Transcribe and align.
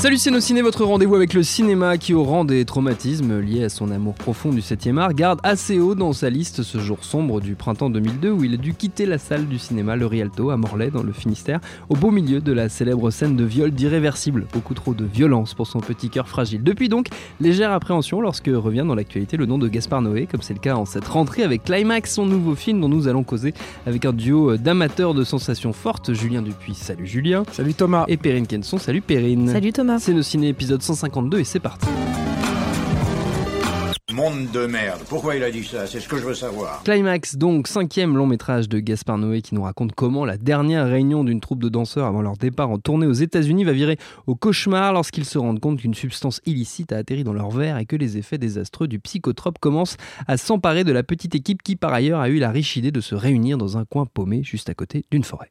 Salut 0.00 0.16
c'est 0.16 0.40
Ciné, 0.40 0.62
votre 0.62 0.86
rendez-vous 0.86 1.14
avec 1.14 1.34
le 1.34 1.42
cinéma 1.42 1.98
qui, 1.98 2.14
au 2.14 2.24
rang 2.24 2.46
des 2.46 2.64
traumatismes 2.64 3.38
liés 3.38 3.64
à 3.64 3.68
son 3.68 3.90
amour 3.90 4.14
profond 4.14 4.48
du 4.48 4.60
7e 4.60 4.96
art, 4.96 5.12
garde 5.12 5.40
assez 5.42 5.78
haut 5.78 5.94
dans 5.94 6.14
sa 6.14 6.30
liste 6.30 6.62
ce 6.62 6.78
jour 6.78 7.04
sombre 7.04 7.38
du 7.38 7.54
printemps 7.54 7.90
2002 7.90 8.30
où 8.30 8.42
il 8.42 8.54
a 8.54 8.56
dû 8.56 8.72
quitter 8.72 9.04
la 9.04 9.18
salle 9.18 9.46
du 9.46 9.58
cinéma 9.58 9.96
Le 9.96 10.06
Rialto 10.06 10.48
à 10.48 10.56
Morlaix 10.56 10.90
dans 10.90 11.02
le 11.02 11.12
Finistère, 11.12 11.60
au 11.90 11.96
beau 11.96 12.10
milieu 12.10 12.40
de 12.40 12.50
la 12.50 12.70
célèbre 12.70 13.10
scène 13.10 13.36
de 13.36 13.44
viol 13.44 13.72
d'irréversible. 13.72 14.46
Beaucoup 14.54 14.72
trop 14.72 14.94
de 14.94 15.04
violence 15.04 15.52
pour 15.52 15.66
son 15.66 15.80
petit 15.80 16.08
cœur 16.08 16.28
fragile. 16.28 16.62
Depuis 16.62 16.88
donc, 16.88 17.08
légère 17.38 17.70
appréhension 17.70 18.22
lorsque 18.22 18.48
revient 18.50 18.84
dans 18.86 18.94
l'actualité 18.94 19.36
le 19.36 19.44
nom 19.44 19.58
de 19.58 19.68
Gaspard 19.68 20.00
Noé, 20.00 20.26
comme 20.26 20.40
c'est 20.40 20.54
le 20.54 20.60
cas 20.60 20.76
en 20.76 20.86
cette 20.86 21.08
rentrée 21.08 21.42
avec 21.42 21.64
Climax, 21.64 22.14
son 22.14 22.24
nouveau 22.24 22.54
film 22.54 22.80
dont 22.80 22.88
nous 22.88 23.06
allons 23.06 23.22
causer 23.22 23.52
avec 23.84 24.06
un 24.06 24.14
duo 24.14 24.56
d'amateurs 24.56 25.12
de 25.12 25.24
sensations 25.24 25.74
fortes, 25.74 26.14
Julien 26.14 26.40
Dupuis. 26.40 26.74
Salut 26.74 27.06
Julien. 27.06 27.42
Salut 27.52 27.74
Thomas. 27.74 28.06
Et 28.08 28.16
Perrine 28.16 28.46
Kenson. 28.46 28.78
Salut 28.78 29.02
Perrine. 29.02 29.46
Salut 29.48 29.74
Thomas. 29.74 29.89
C'est 29.98 30.14
nos 30.14 30.22
ciné 30.22 30.48
épisode 30.48 30.82
152 30.82 31.40
et 31.40 31.44
c'est 31.44 31.60
parti. 31.60 31.86
Monde 34.12 34.50
de 34.52 34.66
merde. 34.66 35.00
Pourquoi 35.08 35.36
il 35.36 35.42
a 35.44 35.50
dit 35.50 35.62
ça? 35.62 35.86
C'est 35.86 36.00
ce 36.00 36.08
que 36.08 36.16
je 36.16 36.24
veux 36.24 36.34
savoir. 36.34 36.82
Climax, 36.82 37.36
donc 37.36 37.68
cinquième 37.68 38.16
long 38.16 38.26
métrage 38.26 38.68
de 38.68 38.80
Gaspard 38.80 39.18
Noé 39.18 39.40
qui 39.40 39.54
nous 39.54 39.62
raconte 39.62 39.92
comment 39.94 40.24
la 40.24 40.36
dernière 40.36 40.86
réunion 40.88 41.22
d'une 41.22 41.40
troupe 41.40 41.62
de 41.62 41.68
danseurs 41.68 42.06
avant 42.06 42.20
leur 42.20 42.36
départ 42.36 42.70
en 42.70 42.78
tournée 42.78 43.06
aux 43.06 43.12
États-Unis 43.12 43.62
va 43.62 43.72
virer 43.72 43.98
au 44.26 44.34
cauchemar 44.34 44.92
lorsqu'ils 44.92 45.24
se 45.24 45.38
rendent 45.38 45.60
compte 45.60 45.78
qu'une 45.78 45.94
substance 45.94 46.40
illicite 46.44 46.92
a 46.92 46.96
atterri 46.96 47.22
dans 47.22 47.32
leur 47.32 47.50
verre 47.50 47.78
et 47.78 47.86
que 47.86 47.96
les 47.96 48.18
effets 48.18 48.38
désastreux 48.38 48.88
du 48.88 48.98
psychotrope 48.98 49.58
commencent 49.60 49.96
à 50.26 50.36
s'emparer 50.36 50.82
de 50.82 50.92
la 50.92 51.04
petite 51.04 51.36
équipe 51.36 51.62
qui 51.62 51.76
par 51.76 51.92
ailleurs 51.92 52.20
a 52.20 52.28
eu 52.28 52.38
la 52.38 52.50
riche 52.50 52.76
idée 52.76 52.90
de 52.90 53.00
se 53.00 53.14
réunir 53.14 53.58
dans 53.58 53.78
un 53.78 53.84
coin 53.84 54.06
paumé 54.06 54.42
juste 54.42 54.68
à 54.68 54.74
côté 54.74 55.04
d'une 55.12 55.24
forêt. 55.24 55.50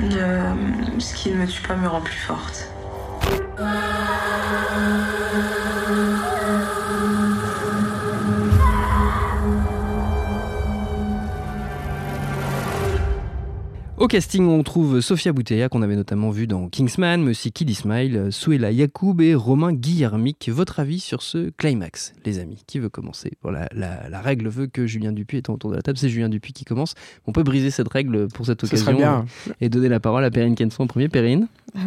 Euh, 0.00 0.54
ce 0.98 1.14
qui 1.14 1.30
ne 1.30 1.36
me 1.36 1.46
tue 1.46 1.62
pas 1.62 1.76
me 1.76 1.88
rend 1.88 2.00
plus 2.00 2.18
forte. 2.18 2.68
Au 14.04 14.06
casting, 14.06 14.46
on 14.46 14.62
trouve 14.62 15.00
Sofia 15.00 15.32
Bouteilla, 15.32 15.70
qu'on 15.70 15.80
avait 15.80 15.96
notamment 15.96 16.28
vu 16.28 16.46
dans 16.46 16.68
Kingsman, 16.68 17.22
mais 17.22 17.30
aussi 17.30 17.52
Kid 17.52 17.70
Ismail, 17.70 18.30
Souela 18.30 18.70
Yacoub 18.70 19.22
et 19.22 19.34
Romain 19.34 19.72
Guillermic. 19.72 20.50
Votre 20.52 20.80
avis 20.80 21.00
sur 21.00 21.22
ce 21.22 21.48
climax, 21.56 22.12
les 22.26 22.38
amis? 22.38 22.64
Qui 22.66 22.80
veut 22.80 22.90
commencer? 22.90 23.32
La, 23.42 24.20
règle 24.20 24.48
veut 24.48 24.66
que 24.66 24.86
Julien 24.86 25.12
Dupuis 25.12 25.38
est 25.38 25.48
autour 25.48 25.70
de 25.70 25.76
la 25.76 25.80
table. 25.80 25.96
C'est 25.96 26.10
Julien 26.10 26.28
Dupuis 26.28 26.52
qui 26.52 26.66
commence. 26.66 26.92
On 27.26 27.32
peut 27.32 27.44
briser 27.44 27.70
cette 27.70 27.88
règle 27.88 28.28
pour 28.28 28.44
cette 28.44 28.62
occasion 28.62 29.24
et 29.62 29.70
donner 29.70 29.88
la 29.88 30.00
parole 30.00 30.22
à 30.22 30.30
Perrine 30.30 30.54
Kenson 30.54 30.82
en 30.82 30.86
premier. 30.86 31.08
Perrine? 31.08 31.48
Ah, 31.74 31.80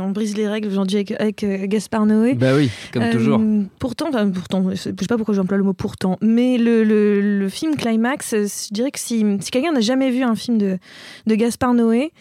On 0.00 0.10
brise 0.10 0.36
les 0.36 0.48
règles 0.48 0.68
aujourd'hui 0.68 0.96
avec, 0.96 1.12
avec 1.12 1.44
euh, 1.44 1.66
Gaspard 1.66 2.04
Noé. 2.04 2.34
Bah 2.34 2.54
oui, 2.54 2.68
comme 2.92 3.04
euh, 3.04 3.12
toujours. 3.12 3.40
Pourtant, 3.78 4.10
pourtant, 4.34 4.70
je 4.70 4.76
sais 4.76 4.92
pas 4.92 5.16
pourquoi 5.16 5.34
j'emploie 5.34 5.56
le 5.56 5.62
mot 5.62 5.72
pourtant, 5.72 6.18
mais 6.20 6.58
le, 6.58 6.82
le, 6.84 7.48
film 7.48 7.76
Climax, 7.76 8.32
je 8.34 8.74
dirais 8.74 8.90
que 8.90 8.98
si, 8.98 9.24
si 9.40 9.50
quelqu'un 9.50 9.72
n'a 9.72 9.80
jamais 9.80 10.10
vu 10.10 10.22
un 10.24 10.34
film 10.34 10.58
de 10.58 10.78
de 11.28 11.34
Gaspard 11.34 11.74
Noé. 11.74 12.12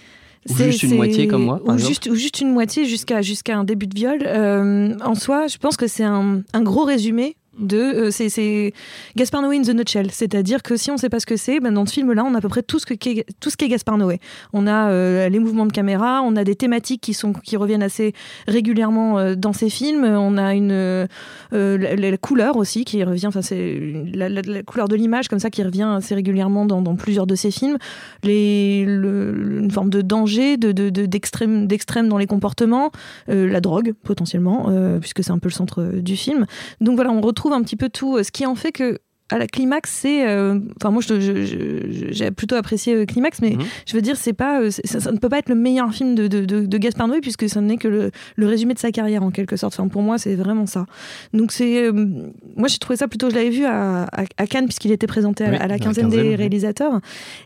Ou 0.49 0.55
juste 0.55 0.83
une 0.83 0.95
moitié 0.95 1.27
comme 1.27 1.43
moi. 1.43 1.61
Ou 1.65 1.77
juste, 1.77 2.07
ou 2.07 2.15
juste, 2.15 2.39
une 2.39 2.51
moitié 2.51 2.85
jusqu'à 2.85 3.21
jusqu'à 3.21 3.57
un 3.57 3.63
début 3.63 3.87
de 3.87 3.95
viol. 3.95 4.19
Euh, 4.25 4.95
en 5.03 5.15
soi, 5.15 5.47
je 5.47 5.57
pense 5.57 5.75
que 5.75 5.87
c'est 5.87 6.03
un, 6.03 6.41
un, 6.53 6.61
gros 6.61 6.85
résumé 6.85 7.35
de 7.59 7.77
euh, 7.77 8.11
c'est 8.11 8.73
Gaspar 9.15 9.41
Noé 9.41 9.57
in 9.57 9.61
the 9.61 9.69
nutshell. 9.69 10.11
C'est-à-dire 10.11 10.61
que 10.63 10.77
si 10.77 10.91
on 10.91 10.95
ne 10.95 10.99
sait 10.99 11.09
pas 11.09 11.19
ce 11.19 11.25
que 11.25 11.37
c'est 11.37 11.59
ben 11.59 11.71
dans 11.71 11.85
ce 11.85 11.93
film 11.93 12.13
là 12.13 12.23
on 12.23 12.33
a 12.33 12.37
à 12.37 12.41
peu 12.41 12.49
près 12.49 12.63
tout 12.63 12.79
ce 12.79 12.85
que 12.85 12.93
tout 13.39 13.49
ce 13.49 13.57
qu'est 13.57 13.67
Gaspar 13.67 13.97
Noé. 13.97 14.19
On 14.53 14.67
a 14.67 14.89
euh, 14.89 15.29
les 15.29 15.39
mouvements 15.39 15.65
de 15.65 15.71
caméra 15.71 16.21
on 16.23 16.35
a 16.35 16.43
des 16.43 16.55
thématiques 16.55 17.01
qui 17.01 17.13
sont 17.13 17.33
qui 17.33 17.57
reviennent 17.57 17.83
assez 17.83 18.13
régulièrement 18.47 19.17
euh, 19.17 19.35
dans 19.35 19.53
ces 19.53 19.69
films. 19.69 20.03
On 20.03 20.37
a 20.37 20.53
une 20.53 21.07
la, 21.51 22.17
couleur 22.17 22.57
aussi 22.57 22.85
qui 22.85 23.03
revient 23.03 23.27
enfin 23.27 23.41
c'est 23.41 23.79
la, 24.13 24.63
couleur 24.63 24.87
de 24.87 24.95
l'image 24.95 25.27
comme 25.27 25.39
ça 25.39 25.49
qui 25.49 25.63
revient 25.63 25.89
assez 25.97 26.15
régulièrement 26.15 26.65
dans, 26.65 26.95
plusieurs 26.95 27.27
de 27.27 27.35
ces 27.35 27.51
films. 27.51 27.77
Une 28.23 29.69
forme 29.71 29.89
de 29.89 30.01
danger 30.01 30.57
de 30.57 30.71
d'extrême 30.71 31.61
de, 31.61 31.65
d'extrême 31.67 32.07
dans 32.07 32.17
les 32.17 32.27
comportements 32.27 32.91
la 33.27 33.61
drogue 33.61 33.93
potentiellement 34.03 34.71
puisque 34.99 35.23
c'est 35.23 35.31
un 35.31 35.39
peu 35.39 35.49
le 35.49 35.53
centre 35.53 35.83
du 35.83 36.15
film. 36.15 36.45
Donc 36.81 36.95
voilà 36.95 37.11
on 37.11 37.21
retrouve 37.21 37.46
un 37.53 37.61
petit 37.61 37.75
peu 37.75 37.89
tout, 37.89 38.17
euh, 38.17 38.23
ce 38.23 38.31
qui 38.31 38.45
en 38.45 38.55
fait 38.55 38.71
que 38.71 38.99
à 39.29 39.37
la 39.37 39.47
climax, 39.47 39.91
c'est. 39.91 40.27
Euh, 40.27 40.59
enfin, 40.79 40.91
moi, 40.91 41.01
j'ai 41.01 42.31
plutôt 42.31 42.55
apprécié 42.55 42.95
euh, 42.95 43.05
Climax, 43.05 43.41
mais 43.41 43.51
mhm. 43.51 43.63
je 43.85 43.93
veux 43.93 44.01
dire, 44.01 44.15
c'est 44.15 44.33
pas, 44.33 44.61
euh, 44.61 44.71
ça, 44.71 45.11
ne 45.11 45.17
peut 45.17 45.29
pas 45.29 45.39
être 45.39 45.49
le 45.49 45.55
meilleur 45.55 45.91
film 45.93 46.15
de, 46.15 46.27
de, 46.27 46.45
de, 46.45 46.77
Gaspard 46.77 47.07
Noé, 47.07 47.19
puisque 47.19 47.49
ça 47.49 47.59
n'est 47.59 47.77
que 47.77 47.87
le, 47.87 48.11
le, 48.35 48.47
résumé 48.47 48.73
de 48.73 48.79
sa 48.79 48.91
carrière, 48.91 49.23
en 49.23 49.31
quelque 49.31 49.57
sorte. 49.57 49.73
Enfin, 49.77 49.89
pour 49.89 50.01
moi, 50.01 50.17
c'est 50.17 50.35
vraiment 50.35 50.65
ça. 50.65 50.85
Donc, 51.33 51.51
c'est. 51.51 51.91
moi, 51.91 52.67
j'ai 52.67 52.77
trouvé 52.77 52.95
ça 52.95 53.07
plutôt. 53.07 53.29
Je 53.29 53.35
l'avais 53.35 53.49
vu 53.49 53.65
à, 53.65 54.07
à, 54.37 54.47
Cannes, 54.47 54.65
puisqu'il 54.65 54.91
était 54.91 55.07
présenté 55.07 55.43
à, 55.43 55.67
la 55.67 55.79
quinzaine 55.79 56.09
des 56.09 56.35
réalisateurs. 56.35 57.01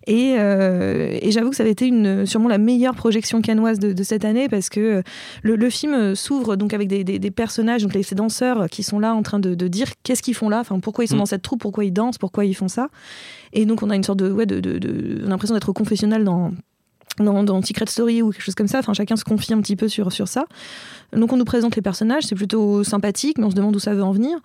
Et, 0.06 0.34
et 0.34 1.31
j'avoue 1.31 1.50
que 1.50 1.56
ça 1.56 1.64
avait 1.64 1.72
été 1.72 1.88
une, 1.88 2.25
sûrement 2.25 2.50
la 2.50 2.59
meilleure 2.59 2.96
projection 2.96 3.41
cannoise 3.41 3.80
de, 3.80 4.03
cette 4.03 4.25
année, 4.25 4.50
parce 4.50 4.70
que 4.70 5.02
le, 5.41 5.56
le 5.56 5.70
film 5.70 6.16
s'ouvre 6.16 6.56
donc 6.56 6.74
avec 6.74 6.88
des, 6.88 7.03
des, 7.03 7.31
personnages, 7.31 7.81
donc 7.84 7.97
ces 8.03 8.16
danseurs 8.16 8.70
qui 8.70 8.84
sont 8.84 9.00
là 9.00 9.14
en 9.16 9.24
train 9.24 9.40
de, 9.40 9.68
dire 9.68 9.88
qu'est-ce 10.03 10.22
qu'ils 10.22 10.36
font 10.36 10.50
là, 10.50 10.59
enfin, 10.59 10.80
pourquoi 10.80 11.06
ils 11.06 11.08
sont 11.08 11.16
mm. 11.16 11.20
dans 11.20 11.25
cette 11.25 11.41
troupe, 11.41 11.64
pourquoi 11.72 11.86
ils 11.86 11.94
dansent, 11.94 12.18
pourquoi 12.18 12.44
ils 12.46 12.54
font 12.54 12.68
ça. 12.68 12.90
Et 13.54 13.66
donc 13.66 13.82
on 13.82 13.90
a 13.90 13.96
une 13.96 14.04
sorte 14.04 14.20
de, 14.20 14.30
ouais, 14.30 14.46
de, 14.46 14.59
de, 14.59 15.26
l'impression 15.26 15.56
d'être 15.56 15.72
confessionnel 15.72 16.24
dans 16.24 16.52
dans, 17.20 17.44
dans, 17.44 17.62
Secret 17.62 17.86
Story 17.88 18.22
ou 18.22 18.32
quelque 18.32 18.44
chose 18.44 18.56
comme 18.56 18.70
ça. 18.70 18.80
Enfin, 18.80 18.94
chacun 18.94 19.16
se 19.16 19.24
confie 19.24 19.54
un 19.54 19.62
petit 19.62 19.76
peu 19.76 19.88
sur, 19.88 20.12
sur 20.12 20.28
ça. 20.28 20.46
Donc, 21.14 21.34
on 21.34 21.38
nous 21.38 21.46
présente 21.46 21.76
les 21.76 21.82
personnages, 21.82 22.24
c'est 22.24 22.36
plutôt 22.36 22.86
sympathique, 22.86 23.38
mais 23.38 23.44
on 23.44 23.52
se 23.52 23.56
demande 23.56 23.76
où 23.76 23.80
ça 23.80 23.94
veut 23.94 24.02
en 24.02 24.14
venir. 24.14 24.40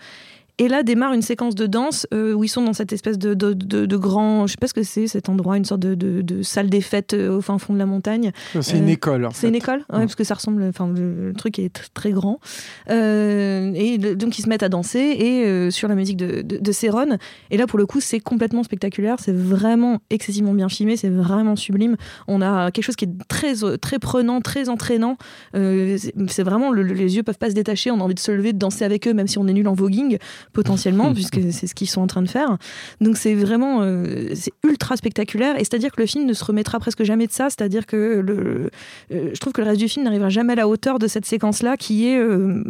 Et 0.59 0.69
là 0.69 0.83
démarre 0.83 1.13
une 1.13 1.21
séquence 1.21 1.55
de 1.55 1.67
danse 1.67 2.07
euh, 2.15 2.33
où 2.33 2.43
ils 2.43 2.49
sont 2.49 2.63
dans 2.63 2.73
cette 2.73 2.91
espèce 2.95 3.19
de, 3.19 3.35
de, 3.35 3.53
de, 3.53 3.97
grand, 3.97 4.47
je 4.47 4.53
sais 4.53 4.59
pas 4.59 4.69
ce 4.69 4.73
que 4.73 4.83
c'est 4.83 5.07
cet 5.07 5.29
endroit, 5.29 5.59
une 5.59 5.67
sorte 5.67 5.81
de, 5.81 6.43
salle 6.43 6.71
des 6.71 6.81
fêtes 6.81 7.13
euh, 7.13 7.37
au 7.37 7.41
fin 7.43 7.59
fond 7.59 7.75
de 7.75 7.79
la 7.79 7.85
montagne. 7.85 8.33
C'est 8.63 8.79
une 8.79 8.89
euh, 8.89 8.93
école. 8.93 9.29
C'est 9.35 9.49
une 9.49 9.55
école, 9.55 9.81
ouais, 9.81 10.01
parce 10.01 10.15
que 10.15 10.25
ça 10.25 10.33
ressemble, 10.33 10.63
enfin 10.63 10.89
le, 10.89 11.35
truc 11.37 11.59
est 11.59 11.91
très 11.93 12.11
grand. 12.11 12.41
et 12.89 13.99
donc 13.99 14.39
ils 14.39 14.43
se 14.43 14.49
mettent 14.49 14.63
à 14.63 14.71
danser 14.71 14.99
et 14.99 15.71
sur 15.71 15.89
la 15.89 15.95
musique 15.95 16.17
de, 16.17 16.41
de, 16.41 16.73
Céron. 16.73 17.19
Et 17.51 17.59
là 17.59 17.67
pour 17.67 17.79
le 17.79 17.85
coup 17.85 18.01
c'est 18.01 18.21
complètement 18.21 18.63
spectaculaire, 18.63 19.17
c'est 19.21 19.37
vraiment 19.37 19.99
excessivement 20.09 20.55
bien 20.55 20.71
filmé, 20.71 20.97
c'est 20.97 21.11
vraiment 21.11 21.57
sublime. 21.57 21.97
On 22.29 22.41
a 22.41 22.71
quelque 22.71 22.85
chose 22.85 22.97
qui 22.97 23.05
est 23.05 23.29
très 23.29 23.55
très 23.79 23.99
prenant, 23.99 24.41
très 24.41 24.71
entraînant. 24.71 25.19
c'est 25.53 26.43
vraiment 26.43 26.73
les 26.73 27.17
yeux 27.17 27.23
peuvent 27.23 27.39
pas 27.39 27.51
se 27.51 27.55
détacher, 27.55 27.91
on 27.91 28.01
a 28.01 28.03
envie 28.03 28.15
de 28.15 28.21
se 28.21 28.33
lever, 28.33 28.55
de 28.55 28.59
danser 28.59 28.87
avec 28.87 29.07
eux, 29.07 29.13
même 29.13 29.27
si 29.27 29.37
on 29.37 29.47
est 29.49 29.53
nul 29.53 29.69
en 29.69 29.75
voguing 29.75 30.17
potentiellement, 30.53 31.13
puisque 31.15 31.41
c'est 31.53 31.67
ce 31.67 31.75
qu'ils 31.75 31.89
sont 31.89 32.01
en 32.01 32.07
train 32.07 32.23
de 32.23 32.29
faire. 32.29 32.57
Donc 33.01 33.17
c'est 33.17 33.35
vraiment 33.35 33.83
euh, 33.83 34.31
c'est 34.35 34.53
ultra 34.65 34.97
spectaculaire. 34.97 35.57
Et 35.57 35.61
c'est-à-dire 35.61 35.93
que 35.93 36.01
le 36.01 36.07
film 36.07 36.27
ne 36.27 36.33
se 36.33 36.45
remettra 36.45 36.79
presque 36.79 37.05
jamais 37.05 37.27
de 37.27 37.33
ça. 37.33 37.49
C'est-à-dire 37.51 37.87
que 37.87 37.97
le, 37.97 38.71
euh, 39.13 39.31
je 39.33 39.41
trouve 39.41 39.53
que 39.53 39.61
le 39.61 39.67
reste 39.67 39.81
du 39.81 39.89
film 39.89 40.05
n'arrivera 40.05 40.29
jamais 40.29 40.55
à 40.55 40.57
la 40.57 40.69
hauteur 40.69 40.99
de 40.99 41.07
cette 41.07 41.27
séquence-là 41.27 41.77
qui 41.77 42.07
est 42.07 42.19
euh, 42.19 42.63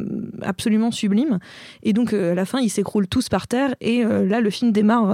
absolument 0.43 0.91
sublime. 0.91 1.39
Et 1.83 1.93
donc 1.93 2.13
à 2.13 2.35
la 2.35 2.45
fin, 2.45 2.61
ils 2.61 2.71
s'écroulent 2.71 3.09
tous 3.09 3.29
par 3.29 3.47
terre. 3.49 3.75
Et 3.81 4.05
là, 4.05 4.41
le 4.41 4.51
film 4.51 4.73
démarre 4.73 5.11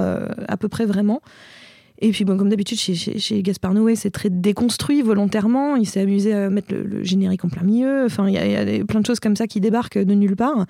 à 0.48 0.56
peu 0.56 0.68
près 0.68 0.86
vraiment. 0.86 1.20
Et 1.98 2.10
puis, 2.10 2.24
bon, 2.24 2.36
comme 2.36 2.48
d'habitude, 2.48 2.78
chez, 2.78 2.94
chez, 2.94 3.42
Gaspard 3.42 3.74
Noé, 3.74 3.94
c'est 3.94 4.10
très 4.10 4.30
déconstruit 4.30 5.02
volontairement. 5.02 5.76
Il 5.76 5.86
s'est 5.86 6.00
amusé 6.00 6.32
à 6.32 6.50
mettre 6.50 6.74
le, 6.74 7.04
générique 7.04 7.44
en 7.44 7.48
plein 7.48 7.62
milieu. 7.62 8.04
Enfin, 8.06 8.28
il 8.28 8.34
y, 8.34 8.38
a 8.38 8.84
plein 8.84 9.00
de 9.00 9.06
choses 9.06 9.20
comme 9.20 9.36
ça 9.36 9.46
qui 9.46 9.60
débarquent 9.60 9.98
de 9.98 10.14
nulle 10.14 10.34
part. 10.34 10.66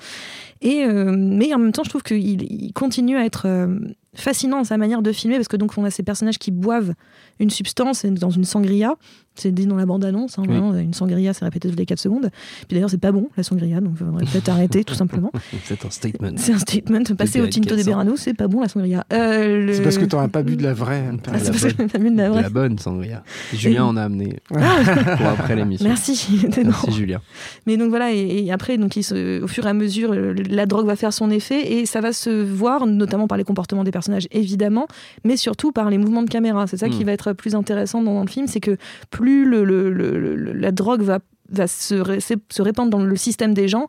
Et, 0.60 0.84
euh, 0.84 1.14
mais 1.16 1.54
en 1.54 1.58
même 1.58 1.72
temps, 1.72 1.84
je 1.84 1.88
trouve 1.88 2.02
qu'il 2.02 2.72
continue 2.74 3.16
à 3.16 3.24
être 3.24 3.46
euh, 3.46 3.78
fascinant 4.14 4.58
dans 4.58 4.64
sa 4.64 4.76
manière 4.76 5.02
de 5.02 5.12
filmer, 5.12 5.36
parce 5.36 5.48
que 5.48 5.56
donc 5.56 5.72
on 5.78 5.84
a 5.84 5.90
ces 5.90 6.02
personnages 6.02 6.38
qui 6.38 6.50
boivent 6.50 6.94
une 7.40 7.50
substance 7.50 8.04
dans 8.04 8.30
une 8.30 8.44
sangria, 8.44 8.96
C'est 9.34 9.50
dit 9.52 9.67
dans 9.67 9.76
la 9.76 9.87
bande-annonce. 9.87 10.38
hein, 10.38 10.43
Oui. 10.46 10.82
une 10.82 10.93
sangria, 10.93 11.32
c'est 11.32 11.44
répété 11.44 11.69
toutes 11.69 11.79
les 11.79 11.87
4 11.87 11.99
secondes. 11.99 12.29
Puis 12.69 12.75
d'ailleurs, 12.75 12.90
c'est 12.90 12.99
pas 13.00 13.12
bon, 13.12 13.29
la 13.37 13.43
sangria, 13.43 13.81
donc 13.81 13.94
il 13.99 14.05
faudrait 14.05 14.25
peut-être 14.26 14.49
arrêter, 14.50 14.84
tout 14.84 14.94
simplement. 14.94 15.31
C'est 15.64 15.84
un 15.87 15.90
statement. 15.90 16.32
C'est 16.37 16.52
un 16.52 16.58
statement. 16.58 17.02
Passer 17.17 17.40
au 17.40 17.46
Tinto 17.46 17.70
de 17.70 17.76
Cassan. 17.76 17.84
Berano, 17.93 18.17
c'est 18.17 18.34
pas 18.34 18.46
bon, 18.49 18.61
la 18.61 18.69
sangria. 18.69 19.05
Euh, 19.12 19.67
le- 19.67 19.73
C'est 19.73 19.82
parce 19.82 19.96
que 19.99 20.05
tu 20.05 20.14
n'auras 20.14 20.29
pas 20.29 20.43
bu 20.43 20.56
de 20.56 20.62
la 20.62 20.75
vraie. 20.75 21.05
Ah, 21.29 21.32
la 21.32 21.38
c'est 21.38 21.50
parce 21.50 21.64
que 21.73 21.82
t'as 21.82 21.99
bu 21.99 22.11
de 22.11 22.17
la 22.17 22.26
De 22.26 22.32
vraie. 22.32 22.43
la 22.43 22.50
bonne 22.50 22.79
sangria. 22.79 23.23
Julien 23.55 23.84
en 23.87 23.96
a 23.96 24.02
amené 24.02 24.38
pour 24.49 25.26
après 25.29 25.56
l'émission. 25.56 25.87
Merci. 25.88 26.29
Merci 26.64 26.93
Julien. 26.93 27.20
Mais 27.67 27.76
donc 27.76 27.88
voilà, 27.90 28.12
et, 28.12 28.44
et 28.44 28.52
après, 28.52 28.76
donc 28.76 28.96
il 28.96 29.02
se- 29.02 29.40
au 29.43 29.46
fur 29.46 29.64
et 29.67 29.70
à 29.70 29.75
mesure, 29.75 30.12
euh, 30.12 30.34
la 30.50 30.67
drogue 30.67 30.87
va 30.87 30.96
faire 30.96 31.12
son 31.12 31.31
effet 31.31 31.73
et 31.73 31.87
ça 31.87 32.00
va 32.00 32.12
se 32.12 32.31
voir, 32.43 32.87
notamment 32.87 33.29
par 33.29 33.38
les 33.38 33.44
comportements 33.44 33.84
des 33.84 33.90
personnages, 33.93 34.29
évidemment, 34.31 34.87
mais 35.25 35.37
surtout 35.37 35.73
par 35.73 35.88
les 35.90 35.99
mouvements 35.99 36.23
de 36.23 36.31
caméra. 36.31 36.67
C'est 36.67 36.76
ça 36.76 36.88
qui 36.88 37.02
Mm. 37.02 37.06
va 37.06 37.12
être 37.12 37.32
plus 37.32 37.55
intéressant 37.55 38.02
dans, 38.02 38.14
dans 38.14 38.20
le 38.23 38.29
film, 38.29 38.46
c'est 38.46 38.61
que 38.61 38.76
plus 39.11 39.21
le- 39.22 40.52
la 40.52 40.72
drogue 40.72 41.02
va, 41.02 41.19
se 41.66 42.62
répandre 42.62 42.90
dans 42.90 43.02
le 43.02 43.16
système 43.16 43.54
des 43.54 43.69
gens, 43.69 43.86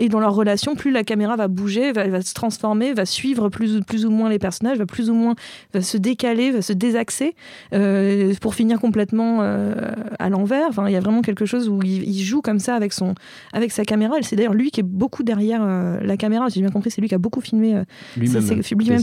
et 0.00 0.08
dans 0.08 0.18
leur 0.18 0.34
relation, 0.34 0.74
plus 0.74 0.90
la 0.90 1.04
caméra 1.04 1.36
va 1.36 1.46
bouger, 1.46 1.92
va, 1.92 2.08
va 2.08 2.22
se 2.22 2.34
transformer, 2.34 2.92
va 2.94 3.06
suivre 3.06 3.48
plus, 3.50 3.76
ou- 3.76 3.82
plus 3.82 4.04
ou 4.06 4.10
moins 4.10 4.28
les 4.28 4.38
personnages, 4.40 4.78
va 4.78 4.86
plus 4.86 5.10
ou 5.10 5.14
moins 5.14 5.34
va 5.74 5.82
se 5.82 5.96
décaler, 5.96 6.50
va 6.50 6.62
se 6.62 6.72
désaxer, 6.72 7.34
euh, 7.74 8.34
pour 8.40 8.54
finir 8.54 8.80
complètement 8.80 9.38
euh, 9.42 9.74
à 10.18 10.28
l'envers. 10.30 10.66
Enfin, 10.70 10.88
il 10.88 10.92
y 10.92 10.96
a 10.96 11.00
vraiment 11.00 11.22
quelque 11.22 11.44
chose 11.46 11.68
où 11.68 11.80
il, 11.84 12.02
il 12.08 12.22
joue 12.22 12.40
comme 12.40 12.58
ça 12.58 12.74
avec, 12.74 12.92
son, 12.92 13.14
avec 13.52 13.70
sa 13.72 13.84
caméra. 13.84 14.16
C'est 14.22 14.36
d'ailleurs 14.36 14.54
lui 14.54 14.70
qui 14.70 14.80
est 14.80 14.84
beaucoup 14.84 15.22
derrière 15.22 15.60
euh, 15.62 16.00
la 16.02 16.16
caméra. 16.16 16.48
J'ai 16.48 16.60
bien 16.60 16.70
compris, 16.70 16.90
c'est 16.90 17.00
lui 17.00 17.08
qui 17.08 17.14
a 17.14 17.18
beaucoup 17.18 17.40
filmé 17.40 17.74
Lui-même. 18.16 18.42
ces, 18.42 18.62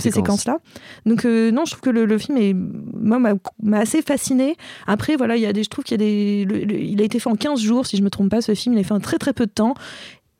sé- 0.10 0.12
séquences-là. 0.16 0.58
Donc 1.06 1.24
non, 1.26 1.64
je 1.66 1.72
trouve 1.72 1.82
que 1.82 1.90
le, 1.90 2.06
le 2.06 2.18
film 2.18 2.38
est, 2.38 2.54
moi, 2.54 3.20
m'a, 3.20 3.78
assez 3.78 4.02
fasciné. 4.02 4.56
Après, 4.88 5.16
voilà, 5.16 5.36
il 5.38 5.42
y 5.44 5.46
a 5.46 5.54
des, 5.54 5.64
je 5.64 5.70
trouve 5.70 5.84
qu'il 5.86 6.02
y 6.02 6.04
a 6.04 6.06
des, 6.06 6.46
le- 6.46 6.66
le- 6.66 6.80
il 6.80 7.00
a 7.02 7.06
été 7.06 7.20
fait 7.20 7.30
en 7.30 7.36
15 7.36 7.60
jours, 7.62 7.86
si 7.86 7.98
je 7.98 8.02
me 8.04 8.10
trompe 8.10 8.30
pas. 8.30 8.42
Ce 8.42 8.54
film, 8.56 8.74
il 8.76 8.80
est 8.80 8.84
fait 8.84 8.94
en 8.94 9.00
très 9.00 9.18
très 9.18 9.34
peu 9.34 9.46
de 9.46 9.52
temps. 9.52 9.76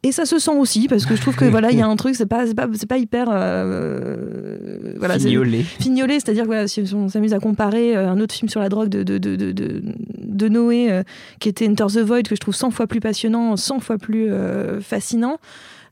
Et 0.04 0.12
ça 0.12 0.26
se 0.26 0.38
sent 0.40 0.52
aussi 0.52 0.88
parce 0.88 1.06
que 1.06 1.16
je 1.16 1.22
trouve 1.22 1.36
que 1.36 1.46
voilà, 1.50 1.72
il 1.72 1.78
y 1.78 1.82
a 1.82 1.88
un 1.88 1.96
truc, 1.96 2.16
c'est 2.16 2.26
pas, 2.26 2.46
pas, 2.54 2.68
pas 2.88 2.98
hyper, 2.98 3.28
euh, 3.32 4.94
voilà, 4.98 5.20
Fignolé. 5.20 5.64
fignolé, 5.64 6.16
c'est-à-dire 6.16 6.44
que 6.44 6.48
voilà, 6.48 6.68
si 6.68 6.84
on 6.94 7.10
s'amuse 7.10 7.34
à 7.34 7.40
comparer 7.40 7.96
euh, 7.96 8.10
un 8.10 8.20
autre 8.20 8.34
film 8.34 8.50
sur 8.50 8.60
la 8.60 8.70
drogue 8.70 8.90
de, 8.90 9.04
de, 9.04 9.18
de, 9.18 9.52
de, 9.52 10.48
Noé, 10.48 10.92
euh, 10.92 11.04
qui 11.40 11.50
était 11.50 11.68
Enter 11.68 11.88
the 11.88 12.00
Void, 12.00 12.24
que 12.24 12.36
je 12.36 12.40
trouve 12.40 12.56
100 12.56 12.72
fois 12.72 12.88
plus 12.88 13.00
passionnant, 13.00 13.56
100 13.56 13.80
fois 13.80 13.98
plus 13.98 14.32
euh, 14.32 14.82
fascinant. 14.82 15.38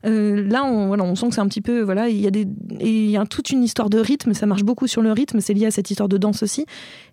Là, 0.04 0.62
on, 0.64 0.86
voilà, 0.86 1.02
on 1.02 1.16
sent 1.16 1.30
que 1.30 1.34
c'est 1.34 1.40
un 1.40 1.48
petit 1.48 1.60
peu, 1.60 1.80
voilà, 1.80 2.08
il 2.08 2.20
y 2.20 2.28
a 2.28 2.30
des, 2.30 2.46
il 2.80 3.10
y 3.10 3.16
a 3.16 3.26
toute 3.26 3.50
une 3.50 3.64
histoire 3.64 3.90
de 3.90 3.98
rythme. 3.98 4.34
Ça 4.34 4.46
marche 4.46 4.62
beaucoup 4.62 4.86
sur 4.86 5.02
le 5.02 5.10
rythme. 5.10 5.40
C'est 5.40 5.52
lié 5.52 5.66
à 5.66 5.72
cette 5.72 5.90
histoire 5.90 6.08
de 6.08 6.16
danse 6.16 6.44
aussi. 6.44 6.64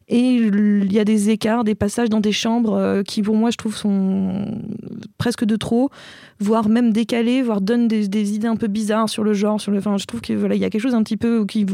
Et 0.09 0.19
il 0.19 0.93
y 0.93 0.99
a 0.99 1.03
des 1.03 1.31
écarts, 1.31 1.63
des 1.63 1.73
passages 1.73 2.09
dans 2.09 2.19
des 2.19 2.31
chambres 2.33 3.01
qui, 3.01 3.23
pour 3.23 3.35
moi, 3.35 3.49
je 3.49 3.57
trouve, 3.57 3.75
sont 3.75 4.45
presque 5.17 5.43
de 5.43 5.55
trop, 5.55 5.89
voire 6.39 6.69
même 6.69 6.91
décalés, 6.91 7.41
voire 7.41 7.61
donnent 7.61 7.87
des, 7.87 8.33
idées 8.33 8.47
un 8.47 8.55
peu 8.55 8.67
bizarres 8.67 9.09
sur 9.09 9.23
le 9.23 9.33
genre. 9.33 9.59
Sur 9.61 9.71
le, 9.71 9.79
enfin, 9.79 9.97
je 9.97 10.05
trouve 10.05 10.21
que 10.21 10.33
voilà, 10.33 10.55
il 10.55 10.61
y 10.61 10.65
a 10.65 10.69
quelque 10.69 10.81
chose 10.81 10.95
un 10.95 11.03
petit 11.03 11.17
peu 11.17 11.45
qui 11.45 11.65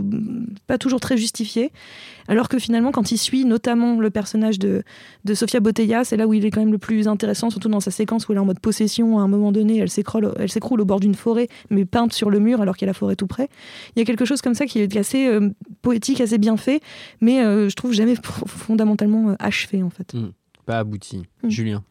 pas 0.67 0.77
toujours 0.77 0.99
très 0.99 1.17
justifié. 1.17 1.71
Alors 2.27 2.47
que 2.47 2.59
finalement, 2.59 2.91
quand 2.91 3.11
il 3.11 3.17
suit 3.17 3.43
notamment 3.43 3.99
le 3.99 4.11
personnage 4.11 4.59
de, 4.59 4.83
de 5.25 5.33
Sofia 5.33 5.59
Botella, 5.59 6.03
c'est 6.03 6.15
là 6.15 6.27
où 6.27 6.33
il 6.33 6.45
est 6.45 6.51
quand 6.51 6.59
même 6.59 6.71
le 6.71 6.77
plus 6.77 7.07
intéressant, 7.07 7.49
surtout 7.49 7.69
dans 7.69 7.79
sa 7.79 7.89
séquence 7.89 8.27
où 8.27 8.31
elle 8.31 8.37
est 8.37 8.41
en 8.41 8.45
mode 8.45 8.59
possession. 8.59 9.17
À 9.17 9.23
un 9.23 9.27
moment 9.27 9.51
donné, 9.51 9.79
elle 9.79 9.89
s'écroule, 9.89 10.31
elle 10.37 10.49
s'écroule 10.49 10.79
au 10.79 10.85
bord 10.85 10.99
d'une 10.99 11.15
forêt, 11.15 11.47
mais 11.71 11.85
peinte 11.85 12.13
sur 12.13 12.29
le 12.29 12.39
mur 12.39 12.61
alors 12.61 12.77
qu'il 12.77 12.85
y 12.85 12.89
a 12.89 12.91
la 12.91 12.93
forêt 12.93 13.15
tout 13.15 13.27
près. 13.27 13.49
Il 13.95 13.99
y 13.99 14.01
a 14.03 14.05
quelque 14.05 14.25
chose 14.25 14.41
comme 14.41 14.53
ça 14.53 14.67
qui 14.67 14.79
est 14.79 14.95
assez 14.95 15.27
euh, 15.27 15.49
poétique, 15.81 16.21
assez 16.21 16.37
bien 16.37 16.55
fait, 16.55 16.81
mais 17.19 17.43
euh, 17.43 17.67
je 17.67 17.75
trouve 17.75 17.93
jamais 17.93 18.15
fondamentalement 18.45 19.31
euh, 19.31 19.35
achevé 19.39 19.81
en 19.81 19.89
fait. 19.89 20.13
Pas 20.65 20.79
abouti. 20.79 21.23
Mm. 21.43 21.49
Julien. 21.49 21.83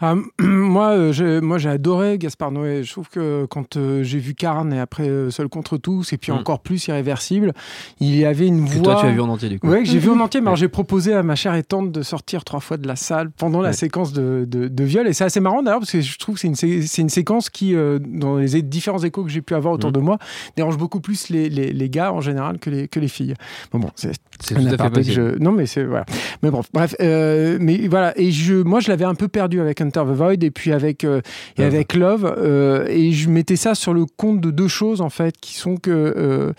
Ah, 0.00 0.14
moi, 0.40 0.88
euh, 0.90 1.12
j'ai- 1.12 1.40
moi, 1.40 1.58
j'ai 1.58 1.68
adoré 1.68 2.18
Gaspard 2.18 2.50
Noé. 2.52 2.82
Je 2.84 2.90
trouve 2.92 3.08
que 3.08 3.46
quand 3.48 3.76
euh, 3.76 4.02
j'ai 4.02 4.18
vu 4.18 4.34
Carne 4.34 4.72
et 4.72 4.80
après 4.80 5.08
euh, 5.08 5.30
Seul 5.30 5.48
contre 5.48 5.76
tous, 5.76 6.12
et 6.12 6.16
puis 6.18 6.32
Mm. 6.32 6.36
encore 6.36 6.60
plus 6.60 6.86
Irréversible, 6.88 7.52
il 8.00 8.14
y 8.16 8.24
avait 8.24 8.46
une 8.46 8.64
Que 8.66 8.74
voix. 8.74 8.82
toi 8.82 8.96
tu 9.00 9.06
as 9.06 9.12
vu 9.12 9.20
en 9.20 9.28
entier 9.28 9.48
du 9.48 9.60
coup. 9.60 9.68
Ouais, 9.68 9.80
que 9.82 9.88
j'ai 9.88 9.98
vu 9.98 10.10
en 10.10 10.18
entier, 10.20 10.40
mais 10.40 10.48
alors 10.48 10.56
j'ai 10.56 10.68
proposé 10.68 11.14
à 11.14 11.22
ma 11.22 11.34
chère 11.36 11.54
et 11.54 11.62
tante 11.62 11.92
de 11.92 12.02
sortir 12.02 12.44
trois 12.44 12.60
fois 12.60 12.76
de 12.76 12.86
la 12.88 12.96
salle 12.96 13.30
pendant 13.30 13.60
la 13.60 13.72
séquence 13.72 14.12
de, 14.12 14.44
de, 14.48 14.68
de 14.68 14.84
viol. 14.84 15.06
Et 15.06 15.12
c'est 15.12 15.24
assez 15.24 15.40
marrant 15.40 15.62
d'ailleurs, 15.62 15.80
parce 15.80 15.92
que 15.92 16.00
je 16.00 16.18
trouve 16.18 16.34
que 16.34 16.40
c'est 16.40 16.48
une, 16.48 16.54
sé- 16.56 16.82
c'est 16.86 17.02
une 17.02 17.08
séquence 17.08 17.48
qui, 17.50 17.74
euh, 17.74 17.98
dans 18.00 18.36
les 18.36 18.56
é- 18.56 18.62
différents 18.62 19.02
échos 19.02 19.22
que 19.24 19.30
j'ai 19.30 19.42
pu 19.42 19.54
avoir 19.54 19.74
autour 19.74 19.90
Mhm. 19.90 19.96
de 19.96 20.00
moi, 20.00 20.18
dérange 20.56 20.76
beaucoup 20.78 21.00
plus 21.00 21.28
les, 21.28 21.48
les, 21.48 21.72
les 21.72 21.90
gars 21.90 22.12
en 22.12 22.20
général 22.20 22.58
que 22.58 22.70
les, 22.70 22.88
que 22.88 22.98
les 23.00 23.08
filles. 23.08 23.34
Bon, 23.72 23.78
bon, 23.78 23.90
c'est 23.94 24.12
tout 24.12 24.54
à 24.54 24.90
fait 24.90 25.02
que 25.02 25.02
je- 25.02 25.38
Non, 25.38 25.52
mais 25.52 25.66
c'est 25.66 25.84
voilà. 25.84 26.06
Mais 26.42 26.50
bon, 26.50 26.62
bref. 26.72 26.94
euh, 27.00 27.58
mais 27.60 27.86
voilà. 27.88 28.18
Et 28.18 28.30
je, 28.32 28.54
moi, 28.54 28.80
je 28.80 28.88
l'avais 28.88 28.95
un 29.04 29.14
peu 29.14 29.28
perdu 29.28 29.60
avec 29.60 29.80
Hunter 29.80 30.02
the 30.02 30.14
Void 30.14 30.42
et 30.42 30.50
puis 30.50 30.72
avec 30.72 31.04
euh, 31.04 31.20
et 31.56 31.62
Love. 31.62 31.74
avec 31.74 31.94
Love. 31.94 32.34
euh, 32.38 32.86
et 32.88 33.12
je 33.12 33.28
mettais 33.28 33.56
ça 33.56 33.74
sur 33.74 33.94
le 33.94 34.04
compte 34.16 34.40
de 34.40 34.50
deux 34.50 34.68
choses 34.68 35.00
en 35.00 35.10
fait, 35.10 35.36
qui 35.40 35.54
sont 35.54 35.76
que 35.76 36.54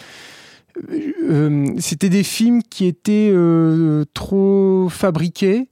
euh, 0.81 1.65
c'était 1.79 2.09
des 2.09 2.23
films 2.23 2.61
qui 2.63 2.85
étaient 2.85 3.33
trop 4.13 4.87
fabriqués. 4.89 5.69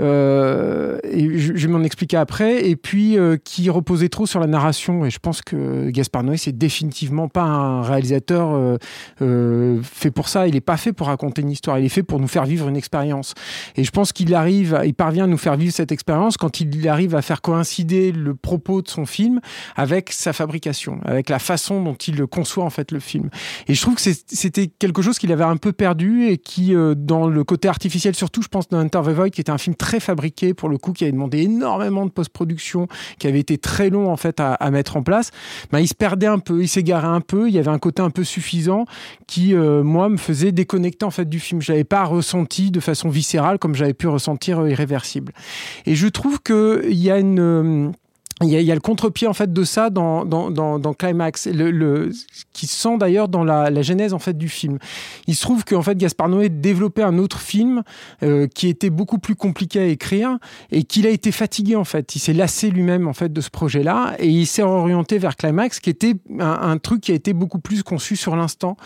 Euh, 0.00 0.98
et 1.04 1.38
je, 1.38 1.56
je 1.56 1.68
m'en 1.68 1.82
expliquer 1.82 2.16
après, 2.16 2.68
et 2.68 2.76
puis 2.76 3.18
euh, 3.18 3.36
qui 3.42 3.70
reposait 3.70 4.08
trop 4.08 4.26
sur 4.26 4.40
la 4.40 4.46
narration. 4.46 5.04
Et 5.04 5.10
je 5.10 5.18
pense 5.18 5.42
que 5.42 5.90
Gaspard 5.90 6.22
Noé, 6.22 6.36
c'est 6.36 6.56
définitivement 6.56 7.28
pas 7.28 7.42
un 7.42 7.82
réalisateur 7.82 8.54
euh, 8.54 8.76
euh, 9.22 9.80
fait 9.82 10.10
pour 10.10 10.28
ça. 10.28 10.46
Il 10.46 10.54
n'est 10.54 10.60
pas 10.60 10.76
fait 10.76 10.92
pour 10.92 11.08
raconter 11.08 11.42
une 11.42 11.50
histoire. 11.50 11.78
Il 11.78 11.84
est 11.84 11.90
fait 11.90 12.02
pour 12.02 12.20
nous 12.20 12.28
faire 12.28 12.44
vivre 12.44 12.68
une 12.68 12.76
expérience. 12.76 13.34
Et 13.76 13.84
je 13.84 13.90
pense 13.90 14.12
qu'il 14.12 14.34
arrive, 14.34 14.80
il 14.84 14.94
parvient 14.94 15.24
à 15.24 15.26
nous 15.26 15.38
faire 15.38 15.56
vivre 15.56 15.72
cette 15.72 15.92
expérience 15.92 16.36
quand 16.36 16.60
il 16.60 16.88
arrive 16.88 17.14
à 17.14 17.22
faire 17.22 17.40
coïncider 17.40 18.12
le 18.12 18.34
propos 18.34 18.82
de 18.82 18.88
son 18.88 19.06
film 19.06 19.40
avec 19.76 20.12
sa 20.12 20.32
fabrication, 20.32 21.00
avec 21.04 21.28
la 21.28 21.38
façon 21.38 21.82
dont 21.82 21.94
il 21.94 22.26
conçoit 22.26 22.64
en 22.64 22.70
fait 22.70 22.92
le 22.92 23.00
film. 23.00 23.30
Et 23.66 23.74
je 23.74 23.80
trouve 23.80 23.96
que 23.96 24.02
c'était 24.02 24.66
quelque 24.66 25.02
chose 25.02 25.18
qu'il 25.18 25.32
avait 25.32 25.44
un 25.44 25.56
peu 25.56 25.72
perdu 25.72 26.26
et 26.26 26.38
qui, 26.38 26.74
euh, 26.74 26.94
dans 26.94 27.26
le 27.26 27.44
côté 27.44 27.68
artificiel, 27.68 28.14
surtout, 28.14 28.42
je 28.42 28.48
pense, 28.48 28.68
dans 28.68 28.86
Void, 29.02 29.30
qui 29.30 29.40
était 29.40 29.50
un 29.50 29.58
film 29.58 29.74
très 29.74 29.87
fabriqué 30.00 30.54
pour 30.54 30.68
le 30.68 30.78
coup, 30.78 30.92
qui 30.92 31.04
avait 31.04 31.12
demandé 31.12 31.38
énormément 31.38 32.04
de 32.04 32.10
post-production, 32.10 32.88
qui 33.18 33.26
avait 33.26 33.40
été 33.40 33.58
très 33.58 33.90
long 33.90 34.10
en 34.10 34.16
fait 34.16 34.40
à, 34.40 34.70
mettre 34.70 34.96
en 34.96 35.02
place, 35.02 35.30
ben, 35.72 35.80
il 35.80 35.88
se 35.88 35.94
perdait 35.94 36.26
un 36.26 36.38
peu, 36.38 36.62
il 36.62 36.68
s'égarait 36.68 37.06
un 37.06 37.20
peu, 37.20 37.48
il 37.48 37.54
y 37.54 37.58
avait 37.58 37.70
un 37.70 37.78
côté 37.78 38.02
un 38.02 38.10
peu 38.10 38.24
suffisant 38.24 38.84
qui, 39.26 39.54
euh, 39.54 39.82
moi, 39.82 40.08
me 40.08 40.16
faisait 40.16 40.52
déconnecter 40.52 41.04
en 41.04 41.10
fait 41.10 41.28
du 41.28 41.40
film. 41.40 41.62
Je 41.62 41.72
l'avais 41.72 41.84
pas 41.84 42.04
ressenti 42.04 42.70
de 42.70 42.80
façon 42.80 43.08
viscérale 43.08 43.58
comme 43.58 43.74
j'avais 43.74 43.94
pu 43.94 44.06
ressentir 44.06 44.60
euh, 44.60 44.70
Irréversible. 44.70 45.32
Et 45.86 45.94
je 45.94 46.08
trouve 46.08 46.40
qu'il 46.42 46.94
y 46.94 47.10
a 47.10 47.18
une... 47.18 47.92
il 48.42 48.48
y, 48.50 48.56
a, 48.56 48.60
il 48.60 48.66
y 48.66 48.70
a 48.70 48.74
le 48.74 48.80
contre-pied 48.80 49.26
en 49.26 49.32
fait 49.32 49.52
de 49.52 49.64
ça 49.64 49.90
dans, 49.90 50.24
dans, 50.24 50.50
dans, 50.50 50.78
dans 50.78 50.94
Climax, 50.94 51.46
le, 51.48 51.70
le, 51.72 52.10
qui 52.52 52.66
se 52.68 52.76
sent 52.76 52.96
d'ailleurs 52.98 53.28
dans 53.28 53.42
la, 53.42 53.68
la 53.70 53.82
genèse 53.82 54.14
en 54.14 54.18
fait 54.20 54.36
du 54.38 54.48
film. 54.48 54.78
Il 55.26 55.34
se 55.34 55.42
trouve 55.42 55.64
qu'en 55.64 55.82
fait 55.82 55.96
Gaspard 55.98 56.28
Noé 56.28 56.48
développait 56.48 57.02
un 57.02 57.18
autre 57.18 57.40
film 57.40 57.82
euh, 58.22 58.46
qui 58.46 58.68
était 58.68 58.90
beaucoup 58.90 59.18
plus 59.18 59.34
compliqué 59.34 59.80
à 59.80 59.86
écrire 59.86 60.38
et 60.70 60.84
qu'il 60.84 61.06
a 61.06 61.10
été 61.10 61.32
fatigué 61.32 61.74
en 61.74 61.84
fait. 61.84 62.14
Il 62.14 62.20
s'est 62.20 62.32
lassé 62.32 62.70
lui-même 62.70 63.08
en 63.08 63.12
fait 63.12 63.32
de 63.32 63.40
ce 63.40 63.50
projet-là 63.50 64.14
et 64.20 64.28
il 64.28 64.46
s'est 64.46 64.62
orienté 64.62 65.18
vers 65.18 65.34
Climax, 65.36 65.80
qui 65.80 65.90
était 65.90 66.14
un, 66.38 66.46
un 66.46 66.78
truc 66.78 67.00
qui 67.00 67.12
a 67.12 67.14
été 67.16 67.32
beaucoup 67.32 67.58
plus 67.58 67.82
conçu 67.82 68.14
sur 68.14 68.36
l'instant. 68.36 68.76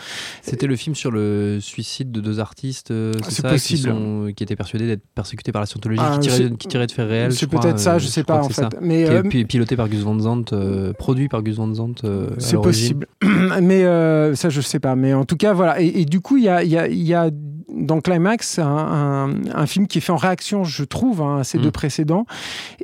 C'était 0.41 0.67
le 0.67 0.75
film 0.75 0.95
sur 0.95 1.11
le 1.11 1.59
suicide 1.61 2.11
de 2.11 2.21
deux 2.21 2.39
artistes, 2.39 2.89
euh, 2.91 3.13
Ah, 3.21 3.25
c'est 3.29 3.41
ça, 3.43 3.49
possible. 3.49 3.81
Qui, 3.81 3.87
sont- 3.87 4.31
qui 4.35 4.43
étaient 4.43 4.55
persuadés 4.55 4.87
d'être 4.87 5.03
persécutés 5.13 5.51
par 5.51 5.61
la 5.61 5.65
scientologie, 5.67 6.01
Ah, 6.03 6.13
qui, 6.15 6.21
tirait, 6.27 6.37
c'est- 6.37 6.57
qui 6.57 6.67
tirait 6.67 6.87
de 6.87 6.91
faits 6.91 7.07
réels. 7.07 7.33
C'est 7.33 7.47
peut-être 7.47 7.79
ça, 7.79 7.95
euh, 7.95 7.99
je 7.99 8.07
sais 8.07 8.23
pas 8.23 8.41
en 8.41 8.47
que 8.47 8.53
fait. 8.53 8.61
ça. 8.61 8.69
Mais 8.81 9.03
Qui 9.05 9.09
euh, 9.11 9.23
est 9.23 9.29
pi- 9.43 9.47
piloté 9.57 9.75
par 9.75 9.89
Gus 9.89 10.01
Van 10.01 10.17
Sant, 10.19 10.45
euh, 10.53 10.93
produit 10.93 11.27
par 11.29 11.43
Gus 11.43 11.55
Van 11.57 11.73
Sant. 11.73 11.95
euh, 12.03 12.29
C'est 12.39 12.61
possible. 12.61 13.07
Mais 13.61 13.83
euh, 13.85 14.35
ça, 14.35 14.49
je 14.49 14.61
sais 14.61 14.79
pas. 14.79 14.95
Mais 14.95 15.13
en 15.13 15.25
tout 15.25 15.37
cas, 15.37 15.53
voilà. 15.53 15.81
Et, 15.81 16.01
et 16.01 16.05
du 16.05 16.19
coup, 16.21 16.37
il 16.37 16.43
y 16.43 16.49
a, 16.49 16.63
il 16.63 16.69
y, 16.71 16.77
a, 16.77 16.87
il 16.87 17.01
y 17.03 17.13
a 17.13 17.29
dans 17.73 18.01
Climax 18.01 18.59
un, 18.59 18.65
un, 18.67 19.31
un 19.53 19.65
film 19.65 19.87
qui 19.87 19.97
est 19.97 20.01
fait 20.01 20.11
en 20.11 20.17
réaction, 20.17 20.63
je 20.63 20.83
trouve, 20.83 21.21
hein, 21.21 21.39
à 21.39 21.43
ces 21.43 21.57
Mm. 21.57 21.61
deux 21.61 21.71
précédents, 21.71 22.25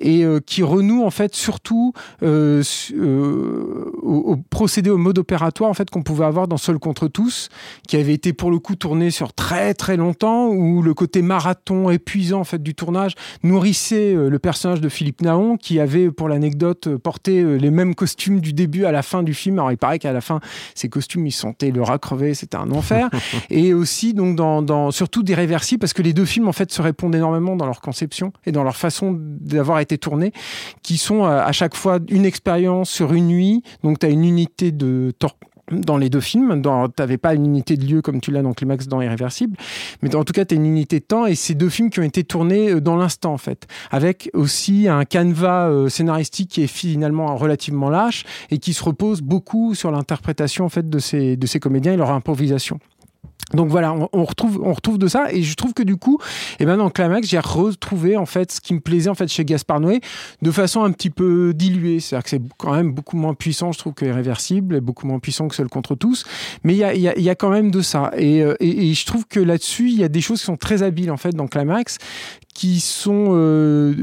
et 0.02 0.24
euh, 0.26 0.40
qui 0.46 0.64
renoue 0.64 1.04
en 1.04 1.10
fait 1.12 1.36
surtout 1.36 1.94
euh, 2.24 2.64
su- 2.64 2.96
euh, 2.98 3.92
au, 4.02 4.16
au 4.34 4.36
procédé, 4.50 4.90
au 4.90 4.98
mode 4.98 5.18
opératoire 5.20 5.70
en 5.70 5.74
fait 5.74 5.90
qu'on 5.90 6.02
pouvait 6.04 6.26
avoir 6.26 6.48
dans 6.48 6.58
Seul 6.58 6.80
contre 6.80 7.08
tous, 7.08 7.50
qui 7.88 7.98
avait 7.98 8.14
été 8.14 8.34
pour 8.34 8.52
le 8.52 8.60
coup 8.60 8.76
tourné 8.76 9.12
sur 9.12 9.34
très 9.34 9.74
très 9.74 9.98
longtemps, 9.98 10.48
où 10.48 10.82
le 10.82 10.94
côté 10.94 11.22
marathon 11.22 11.90
épuisant 11.90 12.40
en 12.40 12.44
fait 12.44 12.62
du 12.64 12.74
tournage 12.76 13.14
nourrissait 13.44 14.14
le 14.14 14.40
personnage 14.40 14.82
de 14.82 14.90
Philippe 14.90 15.22
Naon, 15.22 15.58
qui 15.58 15.80
avait 15.80 16.12
pour 16.12 16.30
l'anecdote 16.30 16.96
porté 16.98 17.44
les 17.58 17.72
mêmes 17.72 17.96
costumes 17.96 18.40
du 18.40 18.54
début 18.54 18.86
à 18.86 18.92
la 18.92 19.02
fin 19.02 19.24
du 19.24 19.34
film. 19.34 19.60
Alors 19.60 19.72
il 19.72 19.78
paraît 19.78 20.00
qu'à 20.00 20.14
la 20.14 20.22
fin, 20.22 20.40
ces 20.76 20.90
costumes, 20.90 21.26
ils 21.28 21.32
sentaient 21.32 21.72
le 21.72 21.82
rat 21.82 21.98
crevé, 22.00 22.34
c'était 22.34 22.58
un 22.58 22.72
enfer. 22.72 23.10
et 23.50 23.74
aussi 23.74 24.14
donc 24.14 24.36
dans, 24.36 24.62
dans 24.62 24.79
surtout 24.92 25.24
des 25.24 25.36
réversibles, 25.36 25.80
parce 25.80 25.94
que 25.94 26.02
les 26.02 26.14
deux 26.14 26.26
films 26.26 26.48
en 26.48 26.54
fait 26.54 26.72
se 26.72 26.82
répondent 26.82 27.16
énormément 27.16 27.56
dans 27.56 27.66
leur 27.66 27.82
conception 27.82 28.32
et 28.46 28.52
dans 28.52 28.64
leur 28.64 28.76
façon 28.76 29.16
d'avoir 29.20 29.80
été 29.80 29.98
tournés, 29.98 30.32
qui 30.84 30.98
sont 30.98 31.26
euh, 31.26 31.42
à 31.44 31.52
chaque 31.52 31.76
fois 31.76 32.00
une 32.10 32.26
expérience 32.26 32.90
sur 32.90 33.14
une 33.14 33.28
nuit. 33.28 33.64
Donc 33.84 34.00
tu 34.00 34.06
as 34.06 34.10
une 34.10 34.24
unité 34.24 34.72
de 34.72 35.14
temps 35.18 35.34
dans 35.72 35.98
les 35.98 36.10
deux 36.10 36.20
films. 36.20 36.62
Tu 36.62 36.70
n'avais 37.02 37.18
pas 37.18 37.34
une 37.34 37.46
unité 37.46 37.78
de 37.78 37.86
lieu 37.86 38.02
comme 38.02 38.22
tu 38.22 38.32
l'as 38.32 38.42
dans 38.42 38.54
Climax 38.54 38.88
dans 38.88 39.02
Irréversible, 39.02 39.58
mais 40.02 40.14
en 40.16 40.24
tout 40.24 40.34
cas, 40.34 40.46
tu 40.46 40.56
as 40.56 40.58
une 40.58 40.66
unité 40.66 41.00
de 41.00 41.06
temps 41.06 41.26
et 41.26 41.36
c'est 41.36 41.56
deux 41.56 41.70
films 41.70 41.90
qui 41.90 42.00
ont 42.00 42.04
été 42.04 42.24
tournés 42.24 42.72
euh, 42.72 42.82
dans 42.82 42.96
l'instant, 42.96 43.34
en 43.34 43.38
fait, 43.38 43.68
avec 43.92 44.30
aussi 44.34 44.88
un 44.88 45.06
canevas 45.06 45.70
euh, 45.70 45.90
scénaristique 45.90 46.50
qui 46.50 46.64
est 46.64 46.68
finalement 46.68 47.36
relativement 47.36 47.90
lâche 47.90 48.26
et 48.52 48.58
qui 48.58 48.74
se 48.74 48.84
repose 48.84 49.22
beaucoup 49.22 49.76
sur 49.76 49.92
l'interprétation 49.92 50.66
en 50.66 50.70
fait, 50.70 50.90
de, 50.90 51.00
ces, 51.00 51.38
de 51.38 51.48
ces 51.48 51.60
comédiens 51.60 51.94
et 51.94 51.98
leur 51.98 52.12
improvisation. 52.12 52.80
Donc 53.54 53.70
voilà, 53.70 53.96
on, 54.14 54.24
retrouve, 54.24 54.62
on 54.64 54.74
retrouve 54.74 54.98
de 54.98 55.08
ça 55.08 55.32
et 55.32 55.42
je 55.42 55.56
trouve 55.56 55.74
que 55.74 55.84
du 55.84 55.98
coup, 55.98 56.20
et 56.60 56.64
eh 56.64 56.66
ben 56.66 56.78
dans 56.78 56.90
Climax, 56.90 57.28
j'ai 57.28 57.40
retrouvé 57.40 58.18
en 58.18 58.26
fait 58.26 58.52
ce 58.52 58.62
qui 58.62 58.74
me 58.74 58.80
plaisait 58.80 59.10
en 59.10 59.16
fait 59.16 59.28
chez 59.28 59.46
Gaspard 59.46 59.80
Noé 59.80 60.02
de 60.42 60.52
façon 60.52 60.84
un 60.84 60.92
petit 60.92 61.10
peu 61.10 61.54
diluée. 61.54 62.00
C'est-à-dire 62.00 62.24
que 62.24 62.30
c'est 62.30 62.42
quand 62.58 62.74
même 62.74 62.92
beaucoup 62.92 63.18
moins 63.18 63.34
puissant, 63.34 63.72
je 63.72 63.80
trouve, 63.80 63.94
que 63.94 64.06
Irréversible, 64.06 64.76
et 64.76 64.82
beaucoup 64.82 65.08
moins 65.08 65.20
puissant 65.20 65.48
que 65.48 65.56
Seul 65.56 65.70
contre 65.70 65.96
tous. 65.96 66.26
Mais 66.64 66.74
il 66.74 66.78
y 66.78 66.84
a, 66.84 66.94
y, 66.94 67.22
y 67.22 67.30
a, 67.30 67.36
quand 67.36 67.50
même 67.50 67.72
de 67.72 67.82
ça. 67.82 68.12
Et, 68.18 68.44
euh, 68.44 68.56
et, 68.60 68.90
et 68.90 68.94
je 68.94 69.06
trouve 69.06 69.26
que 69.28 69.40
là-dessus, 69.40 69.90
il 69.90 70.00
y 70.00 70.04
a 70.04 70.10
des 70.10 70.22
choses 70.22 70.40
qui 70.40 70.46
sont 70.46 70.58
très 70.58 70.84
habiles 70.84 71.12
en 71.12 71.18
fait 71.18 71.32
dans 71.32 71.48
Climax 71.48 71.98
qui 72.60 72.82
sont 72.82 73.28
euh, 73.30 73.94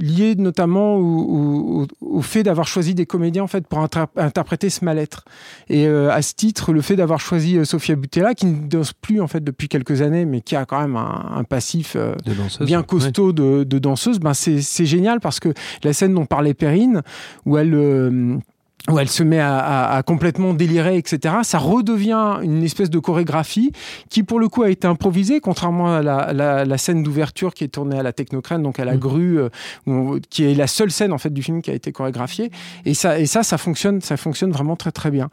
liées 0.00 0.34
notamment 0.34 0.96
au, 0.96 1.86
fait 2.22 2.42
d'avoir 2.42 2.66
choisi 2.66 2.94
des 2.94 3.04
comédiens 3.04 3.42
en 3.42 3.46
fait 3.46 3.66
pour 3.66 3.78
interpréter 3.78 4.70
ce 4.70 4.86
mal-être. 4.86 5.26
Et 5.68 5.86
euh, 5.86 6.10
à 6.10 6.22
ce 6.22 6.32
titre, 6.32 6.72
le 6.72 6.80
fait 6.80 6.96
d'avoir 6.96 7.20
choisi 7.20 7.58
Sofia 7.66 7.96
Butella, 7.96 8.34
qui 8.34 8.46
ne 8.46 8.79
plus 9.00 9.20
en 9.20 9.26
fait 9.26 9.42
depuis 9.42 9.68
quelques 9.68 10.02
années, 10.02 10.24
mais 10.24 10.40
qui 10.40 10.56
a 10.56 10.64
quand 10.64 10.80
même 10.80 10.96
un, 10.96 11.44
passif 11.44 11.96
bien 12.60 12.82
costaud 12.82 13.32
de, 13.32 13.64
de, 13.64 13.78
danseuse, 13.78 14.20
ben 14.20 14.34
c'est 14.34 14.86
génial 14.86 15.20
parce 15.20 15.40
que 15.40 15.52
la 15.82 15.92
scène 15.92 16.14
dont 16.14 16.26
parlait 16.26 16.54
Perrine, 16.54 17.02
où 17.46 17.56
elle 17.56 18.40
où 18.88 18.98
elle 18.98 19.08
se 19.08 19.22
met 19.22 19.40
à, 19.40 20.02
complètement 20.06 20.54
délirer, 20.54 20.96
etc. 20.96 21.36
Ça 21.42 21.58
redevient 21.58 22.38
une 22.42 22.62
espèce 22.62 22.90
de 22.90 22.98
chorégraphie 22.98 23.72
qui, 24.08 24.22
pour 24.22 24.40
le 24.40 24.48
coup, 24.48 24.62
a 24.62 24.70
été 24.70 24.86
improvisée, 24.86 25.40
contrairement 25.40 25.94
à 25.94 26.02
la, 26.02 26.78
scène 26.78 27.02
d'ouverture 27.02 27.52
qui 27.52 27.64
est 27.64 27.68
tournée 27.68 27.98
à 27.98 28.02
la 28.02 28.12
technocrène, 28.12 28.62
donc 28.62 28.80
à 28.80 28.84
la 28.84 28.94
mm. 28.94 28.98
grue, 28.98 29.38
euh, 29.38 30.18
qui 30.30 30.44
est 30.44 30.54
la 30.54 30.66
seule 30.66 30.90
scène 30.90 31.12
en 31.12 31.18
fait 31.18 31.30
du 31.30 31.42
film 31.42 31.60
qui 31.60 31.70
a 31.70 31.74
été 31.74 31.92
chorégraphiée. 31.92 32.50
Et 32.86 32.94
ça, 32.94 33.18
et 33.18 33.26
ça, 33.26 33.42
ça 33.42 33.58
fonctionne, 33.58 34.00
ça 34.00 34.16
fonctionne 34.16 34.50
vraiment 34.50 34.76
très 34.76 34.92
très 34.92 35.10
bien. 35.10 35.28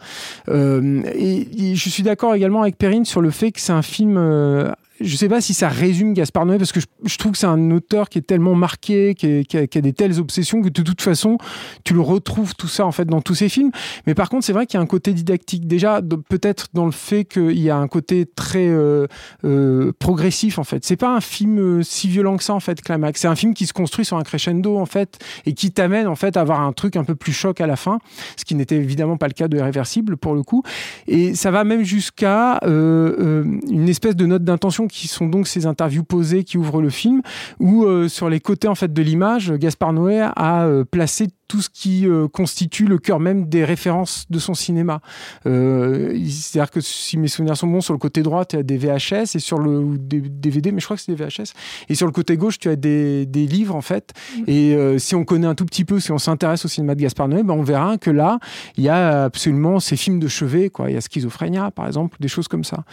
Euh, 0.50 1.02
et, 1.16 1.76
je 1.76 1.90
suis 1.90 2.04
d'accord 2.04 2.36
également 2.36 2.62
avec 2.62 2.78
Perrine 2.78 3.06
sur 3.06 3.22
le 3.22 3.30
fait 3.30 3.52
que 3.52 3.62
c'est 3.62 3.74
un 3.74 3.82
film 3.82 4.18
euh, 4.18 4.72
je 5.00 5.16
sais 5.16 5.30
pas 5.30 5.42
si 5.42 5.54
ça 5.54 5.70
résume 5.70 6.14
Gaspard 6.14 6.46
Noé 6.46 6.58
parce 6.58 6.72
que 6.72 6.80
je, 6.80 7.18
trouve 7.18 7.34
que 7.34 7.38
c'est 7.38 7.46
un 7.46 7.72
auteur 7.72 8.10
qui 8.10 8.18
est 8.18 8.24
tellement 8.24 8.56
marqué, 8.56 9.16
qui, 9.16 9.46
a, 9.58 9.82
des 9.82 9.94
telles 9.94 10.20
obsessions 10.20 10.62
que 10.62 10.70
de 10.70 10.82
toute 10.82 11.02
façon 11.02 11.38
tu 11.84 11.94
le 11.94 12.02
retrouves 12.02 12.56
tout 12.56 12.68
ça 12.68 12.86
en 12.86 12.92
fait 12.92 13.06
dans 13.06 13.22
tous 13.22 13.36
ses 13.36 13.50
films. 13.50 13.72
Mais 14.06 14.16
par 14.16 14.30
contre, 14.30 14.46
c'est 14.46 14.54
vrai 14.54 14.66
qu'il 14.66 14.78
y 14.78 14.82
a 14.82 14.84
un 14.84 14.88
côté 14.88 15.14
didactique 15.14 15.68
déjà, 15.68 16.02
peut-être 16.02 16.68
dans 16.74 16.86
le 16.86 16.92
fait 16.92 17.26
qu'il 17.26 17.60
y 17.60 17.70
a 17.70 17.78
un 17.78 17.88
côté 17.88 18.26
très 18.26 18.68
euh, 18.68 19.08
euh, 19.44 19.92
progressif 20.00 20.60
en 20.60 20.64
fait. 20.64 20.86
C'est 20.86 20.98
pas 20.98 21.16
un 21.16 21.22
film 21.22 21.60
euh, 21.60 21.84
si 21.84 22.08
violent 22.08 22.38
que 22.38 22.44
ça 22.44 22.54
en 22.54 22.60
fait, 22.60 22.82
Climax. 22.82 23.22
C'est 23.22 23.28
un 23.28 23.36
film 23.36 23.54
qui 23.54 23.66
se 23.66 23.74
construit 23.74 24.06
sur 24.06 24.18
un 24.18 24.24
crescendo 24.24 24.78
en 24.78 24.86
fait 24.86 25.20
et 25.46 25.54
qui 25.54 25.72
t'amène 25.72 26.08
en 26.08 26.16
fait 26.16 26.38
à 26.38 26.42
avoir 26.42 26.62
un 26.62 26.74
truc 26.74 26.96
un 26.96 27.04
peu 27.04 27.16
plus 27.16 27.34
choc 27.34 27.62
à 27.62 27.68
la 27.68 27.76
fin, 27.76 28.00
ce 28.36 28.46
qui 28.46 28.56
n'était 28.56 28.76
évidemment 28.76 29.18
pas 29.18 29.28
le 29.28 29.34
cas 29.34 29.48
de 29.48 29.58
Irréversible 29.58 30.18
pour 30.18 30.34
le 30.34 30.44
coup. 30.44 30.64
Et 31.08 31.36
ça 31.36 31.52
va 31.52 31.64
même 31.64 31.84
jusqu'à 31.84 32.60
une 32.64 33.90
espèce 33.90 34.16
de 34.16 34.26
note 34.26 34.44
d'intention 34.44 34.87
qui 34.88 35.08
sont 35.08 35.28
donc 35.28 35.48
ces 35.48 35.66
interviews 35.66 36.04
posées 36.04 36.44
qui 36.44 36.58
ouvrent 36.58 36.82
le 36.82 36.90
film, 36.90 37.22
où 37.60 37.86
euh, 37.86 38.08
sur 38.08 38.30
les 38.30 38.40
côtés 38.40 38.68
en 38.68 38.76
fait 38.76 38.94
de 38.94 39.02
l'image, 39.02 39.52
Gaspard 39.54 39.94
Noé 39.94 40.22
a 40.36 40.66
euh, 40.66 40.84
placé 40.84 41.28
tout 41.48 41.62
ce 41.62 41.70
qui 41.70 42.08
euh, 42.08 42.28
constitue 42.28 42.86
le 42.86 42.98
cœur 42.98 43.20
même 43.20 43.48
des 43.48 43.64
références 43.64 44.26
de 44.30 44.40
son 44.40 44.54
cinéma. 44.54 45.02
Euh, 45.46 46.18
C'est-à-dire 46.30 46.72
que 46.72 46.82
si 46.82 47.18
mes 47.18 47.28
souvenirs 47.28 47.58
sont 47.58 47.68
bons, 47.68 47.82
sur 47.82 47.94
le 47.94 48.00
côté 48.00 48.22
droit, 48.22 48.46
tu 48.46 48.58
as 48.58 48.64
des 48.64 48.78
VHS 48.78 49.36
et 49.36 49.40
sur 49.40 49.60
le 49.60 49.98
des 49.98 50.20
DVD, 50.20 50.72
mais 50.72 50.80
je 50.80 50.86
crois 50.86 50.98
que 50.98 51.04
c'est 51.04 51.16
des 51.16 51.24
VHS. 51.24 51.54
Et 51.90 51.96
sur 51.96 52.06
le 52.06 52.12
côté 52.12 52.38
gauche, 52.38 52.60
tu 52.60 52.70
as 52.70 52.76
des, 52.76 53.26
des 53.26 53.48
livres 53.48 53.76
en 53.76 53.82
fait. 53.82 54.14
Mm. 54.38 54.44
Et 54.48 54.76
euh, 54.76 54.98
si 54.98 55.16
on 55.16 55.24
connaît 55.24 55.48
un 55.48 55.56
tout 55.56 55.66
petit 55.66 55.86
peu, 55.86 56.00
si 56.00 56.12
on 56.12 56.18
s'intéresse 56.18 56.66
au 56.66 56.68
cinéma 56.68 56.96
de 56.96 57.02
Gaspard 57.02 57.30
Noé, 57.30 57.44
ben 57.44 57.54
on 57.54 57.64
verra 57.64 57.98
que 57.98 58.10
là, 58.10 58.40
il 58.76 58.84
y 58.84 58.90
a 58.90 59.24
absolument 59.24 59.80
ces 59.80 59.96
films 59.96 60.20
de 60.20 60.28
chevet, 60.28 60.70
quoi. 60.70 60.90
Il 60.90 60.94
y 60.94 60.98
a 60.98 61.02
Schizophrénia, 61.02 61.72
par 61.72 61.88
exemple, 61.88 62.18
des 62.20 62.28
choses 62.28 62.48
comme 62.48 62.64
ça. 62.64 62.84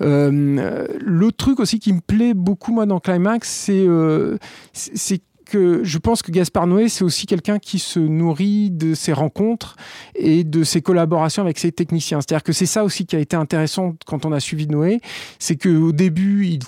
L'autre 0.00 1.36
truc 1.36 1.60
aussi 1.60 1.78
qui 1.78 1.92
me 1.92 2.00
plaît 2.00 2.34
beaucoup 2.34 2.72
moi 2.72 2.86
dans 2.86 3.00
Climax, 3.00 3.48
c'est 3.48 3.86
c'est 4.72 5.22
je 5.52 5.98
pense 5.98 6.22
que 6.22 6.30
Gaspard 6.30 6.66
Noé, 6.66 6.88
c'est 6.88 7.04
aussi 7.04 7.26
quelqu'un 7.26 7.58
qui 7.58 7.78
se 7.78 7.98
nourrit 7.98 8.70
de 8.70 8.94
ses 8.94 9.12
rencontres 9.12 9.76
et 10.14 10.44
de 10.44 10.64
ses 10.64 10.82
collaborations 10.82 11.42
avec 11.42 11.58
ses 11.58 11.72
techniciens. 11.72 12.20
C'est-à-dire 12.20 12.42
que 12.42 12.52
c'est 12.52 12.66
ça 12.66 12.84
aussi 12.84 13.06
qui 13.06 13.16
a 13.16 13.18
été 13.18 13.36
intéressant 13.36 13.94
quand 14.06 14.26
on 14.26 14.32
a 14.32 14.40
suivi 14.40 14.66
Noé, 14.66 15.00
c'est 15.38 15.56
qu'au 15.56 15.92
début, 15.92 16.46
il, 16.46 16.60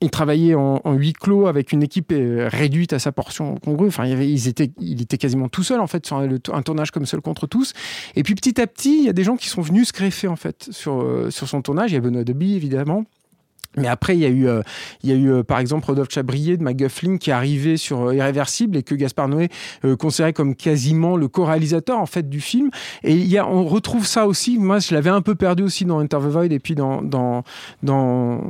il 0.00 0.10
travaillait 0.10 0.54
en, 0.54 0.80
huis 0.92 1.12
clos 1.12 1.46
avec 1.46 1.72
une 1.72 1.82
équipe 1.82 2.12
euh, 2.12 2.48
réduite 2.50 2.92
à 2.92 2.98
sa 2.98 3.12
portion 3.12 3.56
congrue. 3.56 3.88
Enfin, 3.88 4.06
il, 4.06 4.20
ils 4.22 4.48
étaient, 4.48 4.70
était 4.80 5.18
quasiment 5.18 5.48
tout 5.48 5.62
seul 5.62 5.80
en 5.80 5.86
fait 5.86 6.06
sur 6.06 6.18
un, 6.18 6.62
tournage 6.62 6.90
comme 6.90 7.06
seul 7.06 7.20
contre 7.20 7.46
tous. 7.46 7.72
Et 8.16 8.22
puis 8.22 8.34
petit 8.34 8.60
à 8.60 8.66
petit, 8.66 8.98
il 8.98 9.04
y 9.04 9.08
a 9.08 9.12
des 9.12 9.24
gens 9.24 9.36
qui 9.36 9.48
sont 9.48 9.62
venus 9.62 9.88
se 9.88 9.92
greffer 9.92 10.28
en 10.28 10.36
fait 10.36 10.68
sur, 10.70 11.02
euh, 11.02 11.30
sur 11.30 11.48
son 11.48 11.62
tournage. 11.62 11.92
Il 11.92 11.94
y 11.94 11.98
a 11.98 12.00
Benoît 12.00 12.24
Deby 12.24 12.54
évidemment. 12.54 13.04
Mais 13.76 13.86
après, 13.86 14.16
il 14.16 14.20
y 14.20 14.24
a 14.24 14.28
eu, 14.28 14.48
euh, 14.48 14.62
il 15.04 15.10
y 15.10 15.12
a 15.12 15.16
eu 15.16 15.30
euh, 15.30 15.42
par 15.44 15.60
exemple 15.60 15.86
Rodolphe 15.86 16.10
Chabrier 16.10 16.56
de 16.56 16.64
McGuffling 16.64 17.18
qui 17.18 17.30
est 17.30 17.32
arrivé 17.32 17.76
sur 17.76 18.08
euh, 18.08 18.14
Irréversible 18.16 18.76
et 18.76 18.82
que 18.82 18.96
Gaspard 18.96 19.28
Noé 19.28 19.48
considérait 19.98 20.32
comme 20.32 20.56
quasiment 20.56 21.16
le 21.16 21.28
co-réalisateur 21.28 21.98
en 21.98 22.06
fait 22.06 22.28
du 22.28 22.40
film. 22.40 22.70
Et 23.04 23.12
il 23.12 23.28
y 23.28 23.38
a, 23.38 23.46
on 23.46 23.64
retrouve 23.64 24.06
ça 24.06 24.26
aussi. 24.26 24.58
Moi, 24.58 24.80
je 24.80 24.92
l'avais 24.92 25.10
un 25.10 25.22
peu 25.22 25.36
perdu 25.36 25.62
aussi 25.62 25.84
dans 25.84 26.00
Enter 26.00 26.18
the 26.18 26.30
Void 26.30 26.52
et 26.52 26.58
puis 26.58 26.74
dans 26.74 27.00
dans 27.00 27.44
dans, 27.84 28.40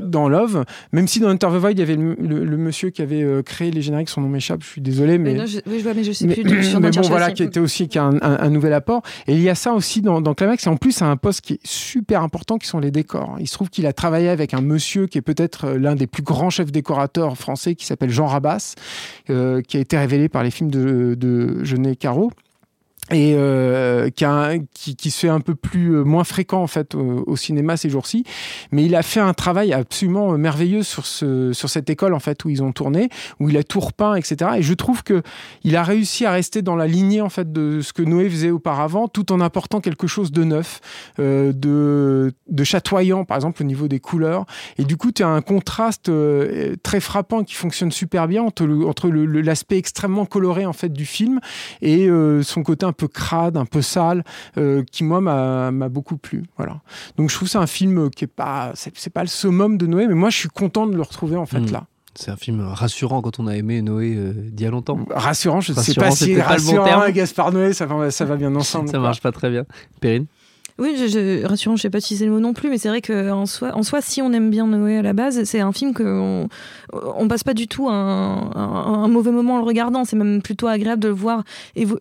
dans 0.00 0.28
Love. 0.28 0.64
Même 0.92 1.08
si 1.08 1.18
dans 1.18 1.30
Enter 1.30 1.48
the 1.48 1.58
Void, 1.58 1.72
il 1.72 1.80
y 1.80 1.82
avait 1.82 1.96
le, 1.96 2.56
monsieur 2.56 2.90
qui 2.90 3.02
avait 3.02 3.42
créé 3.44 3.72
les 3.72 3.82
génériques. 3.82 4.08
Son 4.08 4.20
nom 4.20 4.28
m'échappe. 4.28 4.62
Je 4.62 4.68
suis 4.68 4.80
désolé, 4.80 5.18
mais, 5.18 5.46
je, 5.46 5.58
oui, 5.66 5.78
je 5.78 5.82
vois, 5.82 5.94
mais 5.94 6.04
je 6.04 6.12
sais 6.12 6.26
mais, 6.26 6.34
plus. 6.34 6.76
mais 6.80 6.90
bon, 6.90 7.00
voilà, 7.02 7.32
qui 7.32 7.42
était 7.42 7.60
aussi 7.60 7.88
qui 7.88 7.98
a 7.98 8.04
un, 8.04 8.20
un, 8.22 8.50
nouvel 8.50 8.72
apport. 8.72 9.02
Et 9.26 9.34
il 9.34 9.42
y 9.42 9.48
a 9.48 9.54
ça 9.54 9.72
aussi 9.72 10.02
dans, 10.02 10.20
dans 10.20 10.34
Climax. 10.34 10.66
Et 10.66 10.70
en 10.70 10.76
plus, 10.76 11.02
à 11.02 11.06
un 11.06 11.16
poste 11.16 11.40
qui 11.40 11.54
est 11.54 11.66
super 11.66 12.22
important, 12.22 12.58
qui 12.58 12.68
sont 12.68 12.78
les 12.78 12.92
décors. 12.92 13.36
Il 13.40 13.48
se 13.48 13.54
trouve 13.54 13.70
qu'il 13.70 13.86
a 13.86 13.92
travaillé 13.92 14.28
avec 14.36 14.54
un 14.54 14.60
monsieur 14.60 15.06
qui 15.06 15.18
est 15.18 15.22
peut-être 15.22 15.64
euh, 15.64 15.78
l'un 15.78 15.94
des 15.94 16.06
plus 16.06 16.22
grands 16.22 16.50
chefs 16.50 16.70
décorateurs 16.70 17.36
français, 17.36 17.74
qui 17.74 17.86
s'appelle 17.86 18.10
Jean 18.10 18.26
Rabas, 18.26 18.74
euh, 19.30 19.62
qui 19.62 19.76
a 19.76 19.80
été 19.80 19.96
révélé 19.96 20.28
par 20.28 20.42
les 20.42 20.50
films 20.50 20.70
de, 20.70 21.14
de 21.18 21.64
Genet 21.64 21.96
Caro 21.96 22.30
et 23.12 23.34
euh, 23.36 24.10
qui, 24.74 25.10
se 25.10 25.20
fait 25.20 25.28
un 25.28 25.38
peu 25.38 25.54
plus 25.54 25.94
euh, 25.94 26.02
moins 26.02 26.24
fréquent 26.24 26.60
en 26.60 26.66
fait 26.66 26.96
au, 26.96 27.36
cinéma 27.36 27.76
ces 27.76 27.88
jours-ci. 27.88 28.24
Mais 28.72 28.84
il 28.84 28.96
a 28.96 29.02
fait 29.02 29.20
un 29.20 29.32
travail 29.32 29.72
absolument 29.72 30.32
euh, 30.32 30.36
merveilleux 30.36 30.82
sur 30.82 31.06
sur 31.06 31.70
cette 31.70 31.88
école 31.88 32.14
en 32.14 32.18
fait 32.18 32.44
où 32.44 32.48
ils 32.48 32.62
ont 32.62 32.72
tourné 32.72 33.08
où 33.38 33.48
il 33.48 33.56
a 33.56 33.62
tout 33.62 33.78
repeint 33.78 34.16
etc 34.16 34.52
et 34.56 34.62
je 34.62 34.74
trouve 34.74 35.04
que 35.04 35.22
il 35.62 35.76
a 35.76 35.84
réussi 35.84 36.26
à 36.26 36.32
rester 36.32 36.62
dans 36.62 36.74
la 36.74 36.86
lignée 36.86 37.20
en 37.20 37.28
fait 37.28 37.52
de 37.52 37.80
ce 37.80 37.92
que 37.92 38.02
Noé 38.02 38.28
faisait 38.28 38.50
auparavant 38.50 39.06
tout 39.06 39.30
en 39.32 39.40
apportant 39.40 39.80
quelque 39.80 40.06
chose 40.06 40.32
de 40.32 40.42
neuf 40.42 40.80
de 41.18 42.32
de 42.48 42.64
chatoyant 42.64 43.24
par 43.24 43.36
exemple 43.36 43.62
au 43.62 43.66
niveau 43.66 43.86
des 43.86 44.00
couleurs. 44.00 44.46
Et 44.78 44.84
du 44.84 44.96
coup 44.96 45.12
tu 45.12 45.22
as 45.22 45.28
un 45.28 45.42
contraste 45.42 46.10
très 46.82 47.00
frappant 47.00 47.44
qui 47.44 47.54
fonctionne 47.54 47.92
super 47.92 48.26
bien 48.26 48.42
entre 48.42 48.66
entre 48.86 49.08
l'aspect 49.08 49.78
extrêmement 49.78 50.26
coloré 50.26 50.66
en 50.66 50.72
fait 50.72 50.92
du 50.92 51.06
film 51.06 51.40
et 51.82 52.08
son 52.42 52.62
côté 52.62 52.84
un 52.84 52.92
peu 52.96 53.08
crade, 53.08 53.56
un 53.56 53.64
peu 53.64 53.82
sale, 53.82 54.24
euh, 54.58 54.82
qui 54.90 55.04
moi 55.04 55.20
m'a 55.20 55.88
beaucoup 55.88 56.16
plu. 56.16 56.44
Voilà. 56.56 56.80
Donc 57.16 57.30
je 57.30 57.34
trouve 57.36 57.48
c'est 57.48 57.58
un 57.58 57.66
film 57.66 58.10
qui 58.10 58.24
est 58.24 58.28
pas, 58.28 58.72
c'est 58.74 59.10
pas 59.10 59.22
le 59.22 59.28
summum 59.28 59.78
de 59.78 59.86
Noé, 59.86 60.06
mais 60.06 60.14
moi 60.14 60.30
je 60.30 60.38
suis 60.38 60.48
content 60.48 60.86
de 60.86 60.96
le 60.96 61.02
retrouver 61.02 61.36
en 61.36 61.46
fait 61.46 61.60
hmm. 61.60 61.72
là. 61.72 61.86
C'est 62.14 62.30
un 62.30 62.36
film 62.36 62.62
rassurant 62.62 63.20
quand 63.20 63.38
on 63.40 63.46
a 63.46 63.54
aimé 63.54 63.82
Noé 63.82 64.14
euh, 64.16 64.32
d'il 64.32 64.64
y 64.64 64.66
a 64.66 64.70
longtemps. 64.70 64.98
Rassurant, 65.10 65.60
je 65.60 65.72
ne 65.72 65.76
sais 65.76 65.92
pas 65.94 66.10
si 66.10 66.40
rassurant, 66.40 66.84
bon 66.84 67.12
Gaspard 67.12 67.52
Noé, 67.52 67.74
ça 67.74 67.84
va, 67.84 68.10
ça 68.10 68.24
va 68.24 68.36
bien 68.36 68.54
ensemble. 68.56 68.88
ça 68.88 68.98
marche 68.98 69.20
pas 69.20 69.32
très 69.32 69.50
bien. 69.50 69.66
Perrine? 70.00 70.26
Oui, 70.78 70.94
je, 70.98 71.06
je, 71.06 71.46
rassurant, 71.46 71.76
je 71.76 71.82
sais 71.82 71.90
pas 71.90 72.00
si 72.00 72.18
c'est 72.18 72.26
le 72.26 72.32
mot 72.32 72.40
non 72.40 72.52
plus, 72.52 72.68
mais 72.68 72.76
c'est 72.76 72.90
vrai 72.90 73.00
qu'en 73.00 73.46
soi, 73.46 73.74
en 73.74 73.82
soi, 73.82 74.02
si 74.02 74.20
on 74.20 74.30
aime 74.34 74.50
bien 74.50 74.66
Noé 74.66 74.98
à 74.98 75.02
la 75.02 75.14
base, 75.14 75.44
c'est 75.44 75.60
un 75.60 75.72
film 75.72 75.94
que 75.94 76.46
on, 76.92 77.28
passe 77.28 77.44
pas 77.44 77.54
du 77.54 77.66
tout 77.66 77.88
un, 77.88 79.08
mauvais 79.08 79.30
moment 79.30 79.54
en 79.54 79.58
le 79.58 79.64
regardant. 79.64 80.04
C'est 80.04 80.16
même 80.16 80.42
plutôt 80.42 80.66
agréable 80.66 81.02
de 81.02 81.08
le 81.08 81.14
voir, 81.14 81.44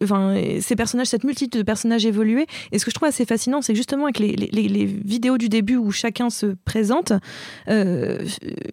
enfin, 0.04 0.36
ces 0.60 0.76
personnages, 0.76 1.08
cette 1.08 1.24
multitude 1.24 1.58
de 1.58 1.64
personnages 1.64 2.06
évoluer. 2.06 2.48
Et 2.74 2.80
ce 2.80 2.84
que 2.84 2.92
je 2.92 2.96
trouve 2.96 3.08
assez 3.08 3.26
fascinant, 3.26 3.62
c'est 3.62 3.76
justement 3.76 4.06
avec 4.06 4.20
les, 4.20 4.86
vidéos 4.86 5.38
du 5.38 5.48
début 5.48 5.78
où 5.78 5.92
chacun 5.92 6.30
se 6.30 6.48
présente, 6.66 7.14
euh, 7.70 8.20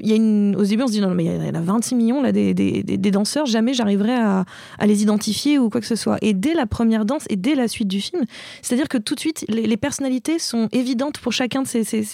y 0.00 0.12
a 0.12 0.16
une, 0.16 0.56
au 0.56 0.64
début 0.64 0.82
on 0.82 0.86
se 0.88 0.92
dit 0.92 1.00
non, 1.00 1.14
mais 1.14 1.26
il 1.26 1.46
y 1.46 1.50
en 1.50 1.54
a 1.54 1.60
26 1.60 1.94
millions 1.94 2.22
là 2.22 2.32
des, 2.32 2.54
des, 2.54 2.82
des 2.82 3.10
danseurs, 3.10 3.46
jamais 3.46 3.72
j'arriverai 3.72 4.14
à, 4.14 4.44
à, 4.78 4.86
les 4.86 5.02
identifier 5.02 5.58
ou 5.58 5.70
quoi 5.70 5.80
que 5.80 5.86
ce 5.86 5.96
soit. 5.96 6.18
Et 6.22 6.34
dès 6.34 6.54
la 6.54 6.66
première 6.66 7.04
danse 7.04 7.24
et 7.30 7.36
dès 7.36 7.54
la 7.54 7.68
suite 7.68 7.88
du 7.88 8.00
film, 8.00 8.24
c'est-à-dire 8.62 8.88
que 8.88 8.98
tout 8.98 9.14
de 9.14 9.20
suite 9.20 9.44
les, 9.48 9.66
les 9.66 9.76
personnages 9.76 9.91
personnalités 9.92 10.38
sont 10.38 10.68
évidentes 10.72 11.18
pour 11.18 11.32
chacun 11.32 11.62
de 11.62 11.68
ces, 11.68 11.84
ces, 11.84 12.04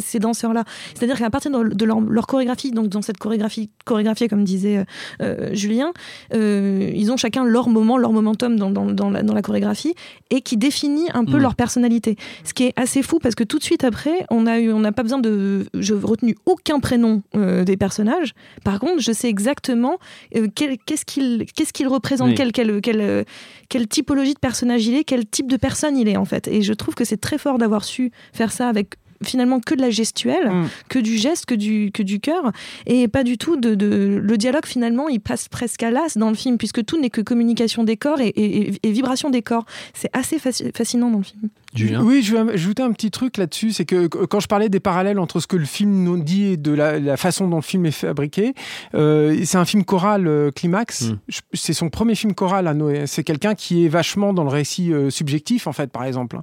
ces, 0.00 0.18
danseurs-là. 0.18 0.64
C'est-à-dire 0.94 1.18
qu'à 1.18 1.30
partir 1.30 1.50
de, 1.52 1.84
leur, 1.84 2.00
leur 2.00 2.26
chorégraphie, 2.26 2.72
donc 2.72 2.88
dans 2.88 3.02
cette 3.02 3.18
chorégraphie 3.18 3.70
chorégraphiée, 3.84 4.28
comme 4.28 4.42
disait 4.42 4.78
euh, 4.78 4.84
euh, 5.22 5.54
Julien, 5.54 5.92
euh, 6.34 6.90
ils 6.92 7.12
ont 7.12 7.16
chacun 7.16 7.44
leur 7.44 7.68
moment, 7.68 7.96
leur 7.98 8.12
momentum 8.12 8.56
dans, 8.56 8.70
dans, 8.70 8.86
dans 8.86 9.10
la, 9.10 9.22
dans 9.22 9.34
la 9.34 9.42
chorégraphie 9.42 9.94
et 10.30 10.40
qui 10.40 10.56
définit 10.56 11.06
un 11.14 11.24
peu 11.24 11.38
Mm. 11.38 11.42
leur 11.42 11.54
personnalité. 11.54 12.16
Ce 12.44 12.52
qui 12.52 12.64
est 12.64 12.72
assez 12.76 13.02
fou 13.02 13.18
parce 13.22 13.34
que 13.34 13.44
tout 13.44 13.58
de 13.58 13.64
suite 13.64 13.84
après, 13.84 14.26
on 14.30 14.46
a 14.46 14.58
eu, 14.58 14.72
on 14.72 14.80
n'a 14.80 14.92
pas 14.92 15.02
besoin 15.02 15.18
de, 15.20 15.66
je 15.74 15.94
retenu 15.94 16.36
aucun 16.46 16.80
prénom 16.80 17.22
euh, 17.36 17.64
des 17.64 17.76
personnages. 17.76 18.34
Par 18.64 18.80
contre, 18.80 19.00
je 19.00 19.12
sais 19.12 19.28
exactement 19.28 19.98
qu'est-ce 20.32 21.04
qu'il, 21.04 21.46
qu'est-ce 21.54 21.72
qu'il 21.72 21.88
représente, 21.88 22.30
Oui. 22.30 22.34
quel, 22.34 22.52
quel, 22.52 22.80
quel, 22.80 23.00
euh, 23.00 23.24
quelle 23.68 23.86
typologie 23.88 24.34
de 24.34 24.38
personnage 24.38 24.86
il 24.86 24.94
est, 24.96 25.04
quel 25.04 25.26
type 25.26 25.48
de 25.50 25.56
personne 25.56 25.96
il 25.96 26.08
est 26.08 26.16
en 26.16 26.24
fait. 26.24 26.48
Et 26.48 26.62
je 26.62 26.72
trouve 26.72 26.94
que 26.94 27.03
c'est 27.04 27.20
très 27.20 27.38
fort 27.38 27.58
d'avoir 27.58 27.84
su 27.84 28.10
faire 28.32 28.52
ça 28.52 28.68
avec 28.68 28.94
finalement 29.22 29.58
que 29.60 29.74
de 29.74 29.80
la 29.80 29.88
gestuelle, 29.90 30.50
Mm. 30.50 30.68
que 30.90 30.98
du 30.98 31.16
geste, 31.16 31.46
que 31.46 31.54
du, 31.54 31.90
que 31.94 32.02
du 32.02 32.20
cœur, 32.20 32.52
et 32.86 33.08
pas 33.08 33.22
du 33.24 33.38
tout 33.38 33.56
de, 33.56 33.74
de- 33.74 34.20
Le 34.22 34.36
dialogue, 34.36 34.66
finalement, 34.66 35.08
il 35.08 35.20
passe 35.20 35.48
presque 35.48 35.82
à 35.82 35.90
l'as 35.90 36.18
dans 36.18 36.28
le 36.28 36.34
film, 36.34 36.58
puisque 36.58 36.84
tout 36.84 37.00
n'est 37.00 37.08
que 37.10 37.22
communication 37.22 37.84
des 37.84 37.96
corps 37.96 38.20
et, 38.20 38.28
et- 38.28 38.68
et- 38.74 38.80
et 38.82 38.92
vibration 38.92 39.30
des 39.30 39.40
corps. 39.40 39.64
C'est 39.94 40.10
assez 40.12 40.36
fasci- 40.38 40.70
fascinant 40.76 41.10
dans 41.10 41.18
le 41.18 41.24
film. 41.24 41.48
Julien 41.74 42.02
Oui, 42.02 42.22
je 42.22 42.36
vais 42.36 42.52
ajouter 42.52 42.82
un 42.82 42.92
petit 42.92 43.10
truc 43.10 43.36
là-dessus, 43.36 43.72
c'est 43.72 43.84
que 43.84 44.06
quand 44.06 44.40
je 44.40 44.46
parlais 44.46 44.68
des 44.68 44.80
parallèles 44.80 45.18
entre 45.18 45.40
ce 45.40 45.46
que 45.46 45.56
le 45.56 45.64
film 45.64 46.04
nous 46.04 46.22
dit 46.22 46.44
et 46.44 46.56
de 46.56 46.72
la, 46.72 46.98
la 47.00 47.16
façon 47.16 47.48
dont 47.48 47.56
le 47.56 47.62
film 47.62 47.84
est 47.86 47.90
fabriqué, 47.90 48.54
euh, 48.94 49.36
c'est 49.44 49.58
un 49.58 49.64
film 49.64 49.84
choral 49.84 50.26
euh, 50.28 50.50
climax. 50.50 51.02
Mm. 51.10 51.18
Je- 51.28 51.40
C'est 51.52 51.72
son 51.72 51.90
premier 51.90 52.14
film 52.14 52.34
choral 52.34 52.66
à 52.68 52.74
Noé. 52.74 53.06
C'est 53.06 53.24
quelqu'un 53.24 53.54
qui 53.54 53.84
est 53.84 53.88
vachement 53.88 54.32
dans 54.32 54.44
le 54.44 54.50
récit 54.50 54.92
euh, 54.92 55.10
subjectif 55.10 55.66
en 55.66 55.72
fait, 55.72 55.90
par 55.90 56.04
exemple. 56.04 56.38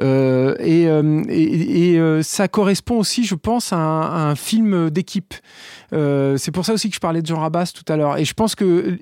Euh, 0.00 0.54
et 0.60 0.88
euh, 0.88 1.22
et- 1.28 1.92
et, 1.92 1.98
euh, 1.98 2.22
ça 2.22 2.48
correspond 2.48 2.98
aussi, 2.98 3.24
je 3.24 3.34
pense, 3.34 3.72
à 3.72 3.76
un, 3.76 4.00
à 4.02 4.30
un 4.30 4.34
film 4.34 4.90
d'équipe. 4.90 5.34
Euh, 5.92 6.36
c'est 6.36 6.52
pour 6.52 6.64
ça 6.64 6.72
aussi 6.72 6.88
que 6.88 6.94
je 6.94 7.00
parlais 7.00 7.20
de 7.20 7.26
Jean 7.26 7.40
Rabas 7.40 7.72
tout 7.74 7.90
à 7.92 7.96
l'heure. 7.96 8.16
Et 8.18 8.24
je 8.24 8.32
pense 8.34 8.54
que 8.54 8.96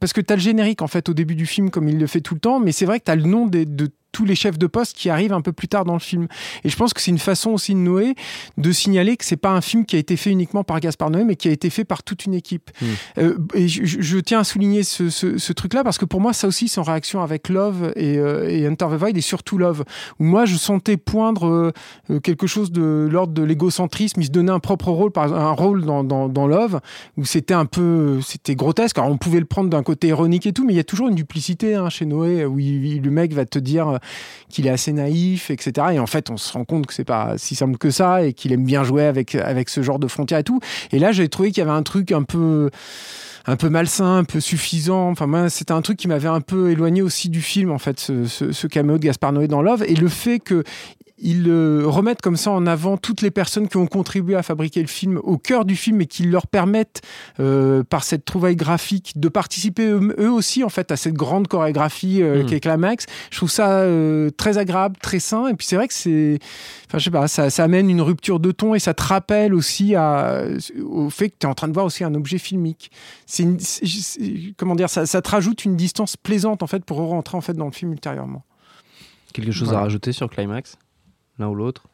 parce 0.00 0.12
que 0.12 0.20
tu 0.20 0.32
as 0.32 0.36
le 0.36 0.42
générique 0.42 0.82
en 0.82 0.86
fait 0.86 1.08
au 1.08 1.14
début 1.14 1.34
du 1.34 1.46
film 1.46 1.70
comme 1.70 1.88
il 1.88 1.98
le 1.98 2.06
fait 2.06 2.20
tout 2.20 2.34
le 2.34 2.40
temps, 2.40 2.60
mais 2.60 2.72
c'est 2.72 2.86
vrai 2.86 3.00
que 3.00 3.04
tu 3.04 3.10
as 3.10 3.16
le 3.16 3.24
nom 3.24 3.46
des- 3.46 3.66
de 3.66 3.88
tous 4.12 4.24
les 4.24 4.34
chefs 4.34 4.58
de 4.58 4.66
poste 4.66 4.96
qui 4.96 5.10
arrivent 5.10 5.32
un 5.32 5.40
peu 5.40 5.52
plus 5.52 5.68
tard 5.68 5.84
dans 5.84 5.92
le 5.92 5.98
film. 5.98 6.28
Et 6.64 6.68
je 6.68 6.76
pense 6.76 6.92
que 6.94 7.00
c'est 7.00 7.10
une 7.10 7.18
façon 7.18 7.50
aussi 7.50 7.74
de 7.74 7.78
Noé 7.78 8.14
de 8.56 8.72
signaler 8.72 9.16
que 9.16 9.24
c'est 9.24 9.36
pas 9.36 9.50
un 9.52 9.60
film 9.60 9.84
qui 9.84 9.96
a 9.96 9.98
été 9.98 10.16
fait 10.16 10.30
uniquement 10.30 10.64
par 10.64 10.80
Gaspard 10.80 11.10
Noé, 11.10 11.24
mais 11.24 11.36
qui 11.36 11.48
a 11.48 11.50
été 11.52 11.70
fait 11.70 11.84
par 11.84 12.02
toute 12.02 12.24
une 12.24 12.34
équipe. 12.34 12.70
Mm. 12.80 12.86
Euh, 13.18 13.38
et 13.54 13.68
je, 13.68 14.18
tiens 14.20 14.40
à 14.40 14.44
souligner 14.44 14.82
ce, 14.82 15.10
ce- 15.10 15.38
ce 15.38 15.52
truc-là 15.52 15.84
parce 15.84 15.98
que 15.98 16.04
pour 16.04 16.20
moi, 16.20 16.32
ça 16.32 16.48
aussi, 16.48 16.68
c'est 16.68 16.80
en 16.80 16.84
réaction 16.84 17.22
avec 17.22 17.48
Love 17.48 17.92
et, 17.96 18.18
euh, 18.18 18.48
et 18.48 18.66
Enter 18.68 18.86
the 18.90 18.94
Void 18.98 19.16
et 19.16 19.20
surtout 19.20 19.58
Love, 19.58 19.84
où 20.18 20.24
moi, 20.24 20.44
je 20.46 20.56
sentais 20.56 20.96
poindre 20.96 21.46
euh, 21.46 21.72
euh, 22.10 22.20
quelque 22.20 22.46
chose 22.46 22.72
de 22.72 23.08
l'ordre 23.10 23.32
de 23.34 23.42
l'égocentrisme. 23.42 24.20
Il 24.20 24.26
se 24.26 24.30
donnait 24.30 24.52
un 24.52 24.60
propre 24.60 24.90
rôle, 24.90 25.10
par 25.12 25.32
un 25.32 25.52
rôle 25.52 25.84
dans, 25.84 26.02
dans, 26.04 26.28
dans 26.28 26.46
Love, 26.46 26.80
où 27.16 27.24
c'était 27.24 27.54
un 27.54 27.66
peu, 27.66 28.20
c'était 28.22 28.54
grotesque. 28.54 28.98
Alors, 28.98 29.10
on 29.10 29.18
pouvait 29.18 29.40
le 29.40 29.46
prendre 29.46 29.68
d'un 29.70 29.82
côté 29.82 30.08
ironique 30.08 30.46
et 30.46 30.52
tout, 30.52 30.64
mais 30.66 30.72
il 30.72 30.76
y 30.76 30.80
a 30.80 30.84
toujours 30.84 31.08
une 31.08 31.14
duplicité 31.14 31.74
hein, 31.74 31.88
chez 31.90 32.06
Noé, 32.06 32.44
où 32.44 32.58
il- 32.58 33.02
le 33.02 33.10
mec 33.10 33.32
va 33.32 33.44
te 33.44 33.58
dire 33.58 33.97
qu'il 34.48 34.66
est 34.66 34.70
assez 34.70 34.92
naïf, 34.92 35.50
etc. 35.50 35.88
Et 35.92 35.98
en 35.98 36.06
fait, 36.06 36.30
on 36.30 36.36
se 36.36 36.52
rend 36.52 36.64
compte 36.64 36.86
que 36.86 36.94
c'est 36.94 37.04
pas 37.04 37.34
si 37.36 37.54
simple 37.54 37.78
que 37.78 37.90
ça 37.90 38.22
et 38.22 38.32
qu'il 38.32 38.52
aime 38.52 38.64
bien 38.64 38.84
jouer 38.84 39.04
avec, 39.04 39.34
avec 39.34 39.68
ce 39.68 39.82
genre 39.82 39.98
de 39.98 40.08
frontières 40.08 40.40
et 40.40 40.44
tout. 40.44 40.60
Et 40.92 40.98
là, 40.98 41.12
j'avais 41.12 41.28
trouvé 41.28 41.50
qu'il 41.50 41.58
y 41.58 41.66
avait 41.66 41.76
un 41.76 41.82
truc 41.82 42.12
un 42.12 42.22
peu 42.22 42.70
un 43.48 43.56
peu 43.56 43.70
malsain, 43.70 44.18
un 44.18 44.24
peu 44.24 44.40
suffisant. 44.40 45.08
Enfin, 45.08 45.48
c'était 45.48 45.72
un 45.72 45.80
truc 45.80 45.96
qui 45.96 46.06
m'avait 46.06 46.28
un 46.28 46.42
peu 46.42 46.70
éloigné 46.70 47.00
aussi 47.00 47.30
du 47.30 47.40
film, 47.40 47.70
en 47.70 47.78
fait, 47.78 47.98
ce, 47.98 48.26
ce, 48.26 48.66
de 48.66 48.96
Gaspard 48.98 49.32
Noé 49.32 49.48
dans 49.48 49.62
Love. 49.62 49.84
Et 49.88 49.94
le 49.94 50.08
fait 50.08 50.38
que 50.38 50.64
ils 51.20 51.50
remettent 51.84 52.22
comme 52.22 52.36
ça 52.36 52.50
en 52.50 52.66
avant 52.66 52.96
toutes 52.96 53.22
les 53.22 53.30
personnes 53.30 53.68
qui 53.68 53.76
ont 53.76 53.86
contribué 53.86 54.34
à 54.36 54.42
fabriquer 54.42 54.80
le 54.80 54.86
film 54.86 55.18
au 55.22 55.36
cœur 55.38 55.64
du 55.64 55.74
film 55.76 56.00
et 56.00 56.06
qui 56.06 56.22
leur 56.24 56.46
permettent 56.46 57.02
euh, 57.40 57.82
par 57.82 58.04
cette 58.04 58.24
trouvaille 58.24 58.56
graphique 58.56 59.12
de 59.16 59.28
participer 59.28 59.86
eux, 59.86 60.14
eux 60.18 60.30
aussi 60.30 60.62
en 60.64 60.68
fait 60.68 60.90
à 60.92 60.96
cette 60.96 61.14
grande 61.14 61.48
chorégraphie 61.48 62.22
euh, 62.22 62.42
Mm. 62.42 62.46
qu'est 62.46 62.60
Climax. 62.60 63.06
Je 63.30 63.36
trouve 63.36 63.50
ça 63.50 63.70
euh, 63.80 64.30
très 64.30 64.58
agréable, 64.58 64.96
très 65.00 65.18
sain 65.18 65.48
et 65.48 65.54
puis 65.54 65.66
c'est 65.66 65.76
vrai 65.76 65.88
que 65.88 65.94
c'est 65.94 66.38
enfin 66.86 66.98
je 66.98 67.04
sais 67.04 67.10
pas 67.10 67.26
ça, 67.28 67.50
ça 67.50 67.64
amène 67.64 67.90
une 67.90 68.00
rupture 68.02 68.38
de 68.40 68.52
ton 68.52 68.74
et 68.74 68.78
ça 68.78 68.94
te 68.94 69.02
rappelle 69.02 69.54
aussi 69.54 69.94
à, 69.94 70.42
au 70.84 71.10
fait 71.10 71.30
que 71.30 71.34
tu 71.40 71.46
es 71.46 71.50
en 71.50 71.54
train 71.54 71.68
de 71.68 71.72
voir 71.74 71.86
aussi 71.86 72.04
un 72.04 72.14
objet 72.14 72.38
filmique. 72.38 72.90
C'est 73.26 73.46
comment 74.56 74.74
dire 74.74 74.88
ça, 74.90 75.04
ça 75.06 75.20
te 75.22 75.30
rajoute 75.30 75.64
une 75.64 75.76
distance 75.76 76.16
plaisante 76.16 76.62
en 76.62 76.66
fait 76.66 76.84
pour 76.84 76.98
rentrer 76.98 77.36
en 77.36 77.40
fait 77.40 77.54
dans 77.54 77.66
le 77.66 77.72
film 77.72 77.92
ultérieurement. 77.92 78.44
Quelque 79.32 79.52
chose 79.52 79.68
Voilà. 79.68 79.80
à 79.80 79.82
rajouter 79.84 80.12
sur 80.12 80.28
Climax? 80.30 80.76
L'un 81.38 81.48
ou 81.48 81.54
l'autre 81.54 81.88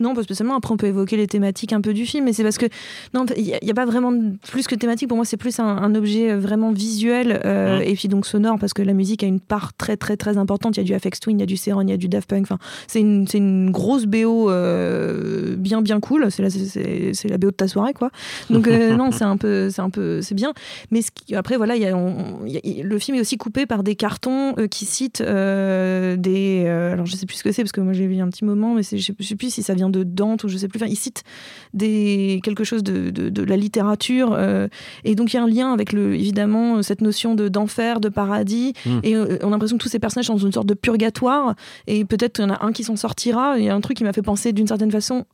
Non, 0.00 0.14
pas 0.14 0.22
spécialement. 0.22 0.56
Après, 0.56 0.72
on 0.72 0.76
peut 0.76 0.86
évoquer 0.88 1.16
les 1.16 1.26
thématiques 1.26 1.72
un 1.72 1.80
peu 1.80 1.92
du 1.92 2.06
film, 2.06 2.24
mais 2.24 2.32
c'est 2.32 2.42
parce 2.42 2.58
que 2.58 2.66
non, 3.14 3.24
il 3.36 3.42
n'y 3.44 3.54
a, 3.54 3.58
il 3.62 3.68
y 3.68 3.70
a 3.70 3.74
pas 3.74 3.84
vraiment 3.84 4.12
plus 4.50 4.66
que 4.66 4.74
thématique. 4.74 5.08
Pour 5.08 5.16
moi, 5.16 5.24
c'est 5.26 5.36
plus 5.36 5.58
un, 5.60 5.64
un 5.66 5.94
objet 5.94 6.30
euh, 6.32 6.38
vraiment 6.38 6.72
visuel 6.72 7.40
euh, 7.44 7.76
Mhm. 7.78 7.82
et 7.86 7.94
puis 7.94 8.08
donc 8.08 8.26
sonore, 8.26 8.58
parce 8.58 8.72
que 8.72 8.82
la 8.82 8.94
musique 8.94 9.22
a 9.22 9.26
une 9.26 9.40
part 9.40 9.74
très 9.74 9.96
très 9.96 10.16
très 10.16 10.38
importante. 10.38 10.76
Il 10.76 10.80
y 10.80 10.82
a 10.82 10.84
du 10.84 10.94
Afex 10.94 11.20
Twin, 11.20 11.38
il 11.38 11.40
y 11.40 11.42
a 11.42 11.46
du 11.46 11.56
Céron, 11.56 11.82
il 11.82 11.90
y 11.90 11.92
a 11.92 11.96
du 11.96 12.08
Daft 12.08 12.28
Punk. 12.28 12.42
Enfin, 12.42 12.58
c'est 12.86 13.00
une, 13.00 13.26
c'est 13.28 13.38
une 13.38 13.70
grosse 13.70 14.06
BO 14.06 14.50
euh, 14.50 15.54
bien 15.56 15.82
bien 15.82 16.00
cool. 16.00 16.30
C'est 16.30 16.42
la, 16.42 16.50
c'est- 16.50 17.38
BO 17.38 17.46
de 17.50 17.56
ta 17.56 17.68
soirée, 17.68 17.92
quoi. 17.92 18.10
Donc 18.50 18.66
euh, 18.68 18.94
non, 18.96 19.10
c'est 19.12 19.24
un 19.24 19.36
peu 19.36 19.70
c'est 19.70 19.82
un 19.82 19.90
peu 19.90 20.22
c'est 20.22 20.34
bien. 20.34 20.52
Mais 20.90 21.02
ce 21.02 21.10
qui- 21.10 21.34
après 21.34 21.56
voilà, 21.56 21.76
il 21.76 21.82
y 21.82 21.86
a, 21.86 21.96
on- 21.96 22.44
il 22.46 22.52
y 22.52 22.80
a- 22.80 22.84
le 22.84 22.98
film 22.98 23.16
est 23.16 23.20
aussi 23.20 23.36
coupé 23.36 23.66
par 23.66 23.82
des 23.82 23.94
cartons 23.96 24.54
qui 24.70 24.84
citent 24.86 25.22
des. 25.22 26.66
alors 26.66 27.06
je 27.06 27.16
sais 27.16 27.26
plus 27.26 27.36
ce 27.36 27.44
que 27.44 27.52
c'est 27.52 27.62
parce 27.62 27.72
que 27.72 27.80
moi 27.80 27.92
j'ai 27.92 28.06
vu 28.06 28.18
un 28.20 28.28
petit 28.28 28.44
moment, 28.44 28.74
mais 28.74 28.82
je 28.82 28.96
sais, 28.96 29.14
je 29.18 29.26
sais 29.26 29.36
plus 29.36 29.50
si 29.52 29.62
ça 29.62 29.74
vient 29.74 29.89
de 29.90 30.04
Dante 30.04 30.44
ou 30.44 30.48
je 30.48 30.56
sais 30.56 30.68
plus. 30.68 30.78
Enfin, 30.78 30.90
il 30.90 30.96
cite 30.96 31.22
des 31.74 32.40
quelque 32.42 32.64
chose 32.64 32.82
de, 32.82 33.10
de, 33.10 33.28
de 33.28 33.42
la 33.42 33.56
littérature 33.56 34.32
euh, 34.32 34.68
et 35.04 35.14
donc 35.14 35.32
il 35.32 35.36
y 35.36 35.38
a 35.38 35.42
un 35.42 35.48
lien 35.48 35.72
avec 35.72 35.92
le 35.92 36.14
évidemment 36.14 36.76
euh, 36.76 36.82
cette 36.82 37.00
notion 37.00 37.34
de 37.34 37.48
d'enfer, 37.48 38.00
de 38.00 38.08
paradis 38.08 38.74
Mm. 38.86 39.00
et 39.02 39.16
euh, 39.16 39.38
on 39.42 39.48
a 39.48 39.50
l'impression 39.50 39.76
que 39.76 39.82
tous 39.82 39.88
ces 39.88 39.98
personnages 39.98 40.26
sont 40.26 40.34
dans 40.34 40.46
une 40.46 40.52
sorte 40.52 40.66
de 40.66 40.74
purgatoire 40.74 41.54
et 41.86 42.04
peut-être 42.04 42.34
qu'il 42.34 42.44
y 42.44 42.48
en 42.48 42.50
a 42.50 42.64
un 42.64 42.72
qui 42.72 42.84
s'en 42.84 42.96
sortira. 42.96 43.58
Il 43.58 43.64
y 43.64 43.68
a 43.68 43.74
un 43.74 43.80
truc 43.80 43.96
qui 43.96 44.04
m'a 44.04 44.12
fait 44.12 44.22
penser 44.22 44.52
d'une 44.52 44.66
certaine 44.66 44.90
façon 44.90 45.24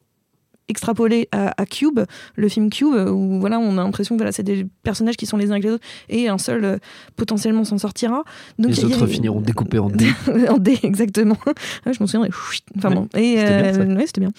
extrapolé 0.69 1.29
à, 1.33 1.61
à 1.61 1.67
Cube, 1.67 2.01
le 2.35 2.49
film 2.49 2.71
Cube, 2.71 2.89
où 3.09 3.39
voilà, 3.41 3.59
on 3.59 3.79
a 3.79 3.83
l'impression 3.83 4.15
que 4.17 4.19
voilà, 4.19 4.33
c'est 4.33 4.43
des 4.43 4.67
personnages 4.83 5.17
qui 5.17 5.27
sont 5.27 5.37
les 5.37 5.49
uns 5.49 5.53
avec 5.53 5.65
les 5.65 5.71
autres 5.71 5.85
et 6.09 6.29
un 6.29 6.39
seul 6.39 6.65
euh, 6.65 6.79
potentiellement 7.17 7.65
s'en 7.65 7.79
sortira. 7.79 8.25
Donc, 8.59 8.73
Les 8.73 8.83
a- 8.83 8.87
autres 8.87 9.07
finiront 9.07 9.41
découpés 9.41 9.79
en 9.79 9.89
dés. 9.91 10.11
en 10.49 10.59
dés, 10.59 10.79
exactement. 10.83 11.37
Ouais, 11.47 11.93
je 11.93 12.01
m'en 12.01 12.07
souviens. 12.07 12.29
Enfin 12.77 12.89
Ouais, 12.91 12.95
bon, 12.95 13.09
et 13.17 13.37
c'était 13.37 13.63
bien, 13.63 13.73
ça. 13.73 13.81
euh, 13.81 13.97
ouais, 13.97 14.07
c'était 14.07 14.21
bien. 14.21 14.31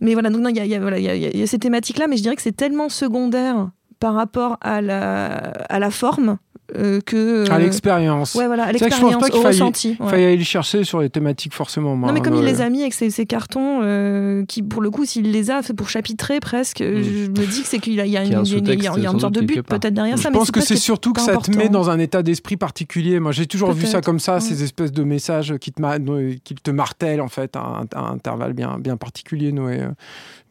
Mais 0.00 0.12
voilà, 0.14 0.30
donc 0.30 0.46
il 0.50 0.56
y 0.56 0.60
a, 0.60 0.64
il 0.64 0.70
y 0.70 0.74
a- 0.74 0.80
voilà, 0.80 0.98
il 0.98 1.04
y 1.34 1.38
y 1.38 1.42
a 1.42 1.46
ces 1.46 1.58
thématiques-là, 1.58 2.06
mais 2.08 2.16
je 2.16 2.22
dirais 2.22 2.36
que 2.36 2.42
c'est 2.42 2.56
tellement 2.56 2.88
secondaire 2.88 3.70
par 4.00 4.14
rapport 4.14 4.56
à 4.62 4.80
la, 4.80 5.34
à 5.68 5.78
la 5.78 5.90
forme 5.90 6.38
euh, 6.76 7.00
que 7.04 7.50
À 7.50 7.56
euh, 7.56 7.58
l'expérience. 7.58 8.36
Ouais, 8.36 8.46
voilà, 8.46 8.66
à 8.66 8.72
que 8.72 8.78
je 8.78 8.84
pense 8.84 8.90
l'expérience, 8.92 9.20
pas 9.20 9.28
qu'il 9.28 9.38
au 9.40 9.42
faille- 9.42 9.52
ressenti. 9.54 9.96
Il 9.98 10.04
ouais. 10.04 10.10
fallait 10.10 10.26
aller 10.26 10.36
le 10.36 10.44
chercher 10.44 10.84
sur 10.84 11.00
les 11.00 11.10
thématiques 11.10 11.52
forcément. 11.52 11.96
moi, 11.96 12.08
Non, 12.08 12.14
mais 12.14 12.20
comme 12.20 12.36
il 12.36 12.44
les 12.44 12.60
a 12.60 12.70
mis 12.70 12.82
avec 12.82 12.94
ces, 12.94 13.10
ces 13.10 13.26
cartons, 13.26 13.80
euh, 13.82 14.44
qui 14.46 14.62
pour 14.62 14.80
le 14.80 14.88
coup, 14.92 15.04
s'il 15.04 15.32
les 15.32 15.50
a 15.50 15.62
fait 15.62 15.74
pour 15.74 15.88
chapitrer 15.88 16.38
presque, 16.38 16.80
Mm. 16.80 17.02
je 17.02 17.28
me 17.30 17.46
dis 17.46 17.62
que 17.62 17.66
c'est 17.68 17.80
qu'il 17.80 17.94
y 17.94 18.00
a, 18.00 18.06
y 18.06 18.10
y 18.10 18.16
une, 18.18 18.30
y 18.32 18.34
a- 18.36 19.18
sorte 19.18 19.34
de 19.34 19.40
but 19.40 19.62
peut-être 19.62 19.92
derrière 19.94 20.16
Je 20.16 20.22
ça. 20.22 20.30
mais 20.30 20.38
pense 20.38 20.52
que 20.52 20.60
c'est 20.60 20.76
surtout 20.76 21.12
que 21.12 21.20
ça 21.20 21.36
te 21.38 21.50
met 21.56 21.68
dans 21.68 21.90
un 21.90 21.98
état 21.98 22.22
d'esprit 22.22 22.56
particulier. 22.56 23.18
Moi, 23.18 23.32
j'ai 23.32 23.46
toujours 23.46 23.72
vu 23.72 23.86
ça 23.86 24.00
comme 24.00 24.20
ça, 24.20 24.34
ouais. 24.34 24.40
ces 24.40 24.62
espèces 24.62 24.92
de 24.92 25.02
messages 25.02 25.56
qui 25.60 25.72
te, 25.72 25.82
ma- 25.82 25.98
qui 25.98 26.54
te 26.54 26.70
martèlent 26.70 27.20
en 27.20 27.28
fait 27.28 27.56
à 27.56 27.60
un, 27.60 27.86
à 27.94 28.00
un 28.10 28.12
intervalle 28.14 28.52
bien, 28.52 28.78
bien 28.78 28.96
particulier, 28.96 29.50
Noé. 29.50 29.80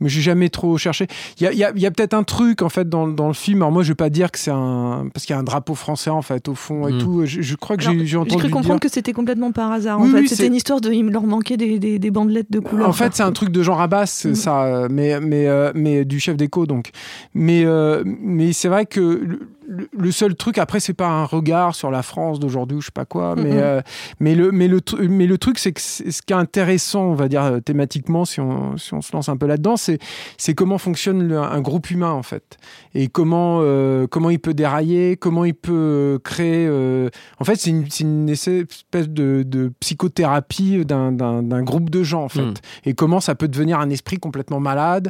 Mais 0.02 0.10
j'ai 0.10 0.22
jamais 0.22 0.50
trop 0.50 0.78
cherché. 0.78 1.08
Il 1.40 1.44
y 1.44 1.48
a, 1.48 1.52
il 1.52 1.58
y 1.58 1.64
a- 1.64 1.72
il 1.76 1.82
y 1.82 1.86
a 1.86 1.92
peut-être 1.92 2.14
un 2.14 2.24
truc 2.24 2.62
en 2.62 2.70
fait 2.70 2.88
dans, 2.88 3.08
dans 3.08 3.28
le 3.28 3.34
film. 3.34 3.62
Alors 3.62 3.72
moi, 3.72 3.84
je 3.84 3.90
vais 3.90 3.96
pas 3.96 4.10
dire 4.10 4.32
que 4.32 4.40
c'est 4.40 4.52
un 4.52 5.08
parce 5.14 5.26
qu'il 5.26 5.34
y 5.34 5.38
a 5.38 5.40
un 5.40 5.44
drapeau 5.44 5.76
français 5.76 6.10
en 6.10 6.22
fait 6.22 6.48
au 6.48 6.56
fond 6.56 6.88
et 6.88 6.94
Mm. 6.94 6.98
tout. 7.00 7.26
Je, 7.26 7.42
je 7.42 7.56
crois 7.56 7.76
que 7.78 7.84
j'ai 7.84 7.98
j'ai 8.00 8.06
J'ai 8.06 8.18
entendu 8.18 8.38
cru 8.38 8.48
dire. 8.48 8.56
comprendre 8.56 8.80
que 8.80 8.90
c'était 8.90 9.14
complètement 9.14 9.52
par 9.52 9.72
hasard. 9.72 10.00
en 10.00 10.06
fait, 10.06 10.22
oui, 10.22 10.28
c'était 10.30 10.44
c'est- 10.44 10.48
une 10.48 10.56
histoire 10.56 10.80
de. 10.82 10.92
Il 10.92 11.06
leur 11.10 11.24
manquait 11.24 11.58
des, 11.58 11.80
des, 11.80 12.00
des 12.00 12.12
bandelettes 12.12 12.52
de 12.52 12.60
couleur. 12.60 12.88
En 12.88 12.94
fait, 12.94 13.14
c'est 13.16 13.24
un 13.24 13.32
truc 13.32 13.50
de 13.50 13.62
Jean 13.64 13.76
Rabas, 13.76 14.24
Mm. 14.26 14.36
ça, 14.36 14.64
euh, 14.64 14.88
mais, 14.92 15.20
mais, 15.20 15.48
euh, 15.48 15.72
mais 15.76 16.06
du 16.06 16.20
chef 16.20 16.38
d'écho, 16.38 16.66
donc. 16.66 16.92
Mais, 17.34 17.64
euh, 17.66 18.04
mais 18.06 18.54
c'est 18.54 18.68
vrai 18.70 18.86
que 18.86 19.40
le, 19.94 20.12
seul 20.12 20.36
truc, 20.36 20.58
après, 20.58 20.80
c'est 20.80 20.94
pas 20.94 21.08
un 21.08 21.26
regard 21.26 21.76
sur 21.76 21.92
la 21.92 22.02
France 22.02 22.40
d'aujourd'hui 22.40 22.78
ou 22.78 22.82
je 22.82 22.88
sais 22.88 22.92
pas 22.92 23.06
quoi, 23.06 23.36
mais, 23.36 23.52
Mm, 23.52 23.54
mm. 23.54 23.58
euh, 23.60 23.82
mais, 24.20 24.36
le, 24.36 24.52
mais, 24.52 24.68
le, 24.68 24.80
tru- 24.82 25.08
mais 25.08 25.28
le 25.28 25.38
truc, 25.38 25.60
c'est 25.60 25.72
que 25.72 25.80
ce 25.82 26.02
qui 26.22 26.34
est 26.34 26.36
intéressant, 26.36 27.04
on 27.04 27.14
va 27.14 27.28
dire, 27.28 27.44
euh, 27.44 27.60
thématiquement, 27.60 28.26
si 28.26 28.40
on, 28.42 28.78
si 28.78 28.94
on 28.94 29.02
se 29.02 29.12
lance 29.14 29.30
un 29.30 29.38
peu 29.38 29.46
là-dedans, 29.46 29.78
c'est, 29.78 30.00
c'est 30.38 30.54
comment 30.56 30.78
fonctionne 30.78 31.28
le- 31.28 31.40
un 31.40 31.62
groupe 31.62 31.90
humain, 31.92 32.12
en 32.12 32.24
fait. 32.24 32.58
Et 32.96 33.08
comment, 33.08 33.60
euh, 33.62 34.08
comment 34.08 34.30
il 34.32 34.40
peut 34.40 34.54
dérailler, 34.54 35.18
comment 35.18 35.46
il 35.46 35.54
peut 35.54 36.20
créer. 36.24 36.66
euh, 36.68 37.10
En 37.40 37.46
fait, 37.46 37.56
c'est 37.58 37.70
une, 37.70 38.30
espèce 38.30 39.08
de, 39.10 39.44
de 39.46 39.72
psychothérapie 39.80 40.84
d'un, 40.86 41.12
groupe 41.64 41.90
de 41.90 42.04
gens, 42.04 42.24
en 42.24 42.30
fait 42.30 42.40
Mm. 42.42 42.54
et 42.86 42.94
comment 42.94 43.20
ça 43.20 43.36
peut 43.36 43.48
devenir 43.48 43.80
un 43.80 43.90
esprit 43.90 44.18
complètement 44.18 44.60
malade, 44.60 45.10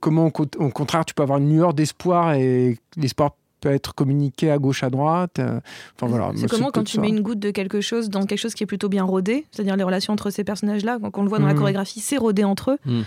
comment 0.00 0.26
au, 0.26 0.30
co- 0.30 0.46
au 0.58 0.68
contraire 0.70 1.04
tu 1.04 1.14
peux 1.14 1.22
avoir 1.22 1.38
une 1.38 1.50
lueur 1.52 1.74
d'espoir 1.74 2.32
et 2.34 2.78
l'espoir 2.96 3.32
peut 3.60 3.70
être 3.70 3.94
communiqué 3.94 4.50
à 4.50 4.58
gauche, 4.58 4.82
à 4.82 4.90
droite. 4.90 5.38
euh, 5.38 5.60
Enfin 5.96 6.06
voilà. 6.06 6.30
C'est 6.36 6.48
comment 6.48 6.70
quand 6.70 6.84
tu 6.84 6.96
ça. 6.96 7.00
mets 7.00 7.08
une 7.08 7.20
goutte 7.22 7.38
de 7.38 7.50
quelque 7.50 7.80
chose 7.80 8.10
dans 8.10 8.24
quelque 8.26 8.38
chose 8.38 8.54
qui 8.54 8.62
est 8.62 8.66
plutôt 8.66 8.88
bien 8.88 9.04
rodé, 9.04 9.46
c'est-à-dire 9.50 9.76
les 9.76 9.84
relations 9.84 10.12
entre 10.12 10.30
ces 10.30 10.44
personnages-là, 10.44 10.98
quand 11.02 11.18
on 11.18 11.22
le 11.22 11.28
voit 11.28 11.38
dans 11.38 11.46
la 11.46 11.54
Mhm. 11.54 11.58
chorégraphie, 11.60 12.00
c'est 12.00 12.18
rodé 12.18 12.44
entre 12.44 12.72
eux, 12.72 12.78
Mhm. 12.84 13.04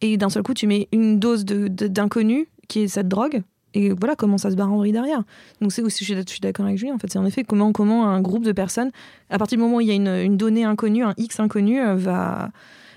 et 0.00 0.16
d'un 0.16 0.28
seul 0.28 0.42
coup 0.42 0.54
tu 0.54 0.66
mets 0.66 0.88
une 0.92 1.18
dose 1.20 1.44
de- 1.44 1.68
de- 1.68 1.86
d'inconnu, 1.86 2.48
qui 2.68 2.80
est 2.80 2.88
cette 2.88 3.08
drogue, 3.08 3.42
et 3.74 3.90
voilà 3.90 4.16
comment 4.16 4.38
ça 4.38 4.50
se 4.50 4.56
barre 4.56 4.72
en 4.72 4.76
vrille 4.78 4.92
derrière. 4.92 5.22
Donc 5.60 5.72
c'est 5.72 5.82
aussi, 5.82 6.04
je 6.04 6.12
suis, 6.14 6.22
je 6.22 6.30
suis 6.30 6.40
d'accord 6.40 6.66
avec 6.66 6.78
Julien, 6.78 6.94
en 6.94 6.98
fait, 6.98 7.10
c'est 7.10 7.18
en 7.18 7.24
effet 7.26 7.44
comment, 7.44 7.72
comment 7.72 8.06
un 8.08 8.20
groupe 8.20 8.44
de 8.44 8.52
personnes, 8.52 8.90
à 9.30 9.38
partir 9.38 9.56
du 9.56 9.62
moment 9.62 9.76
où 9.76 9.80
il 9.80 9.86
y 9.88 9.92
a 9.92 9.94
une, 9.94 10.08
une 10.08 10.36
donnée 10.36 10.64
inconnue, 10.64 11.04
un 11.04 11.14
X 11.16 11.38
inconnu, 11.40 11.80
euh, 11.80 11.94
va, 11.94 12.50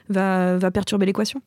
va, 0.09 0.57
va 0.57 0.71
perturber 0.71 1.05
l'équation. 1.05 1.41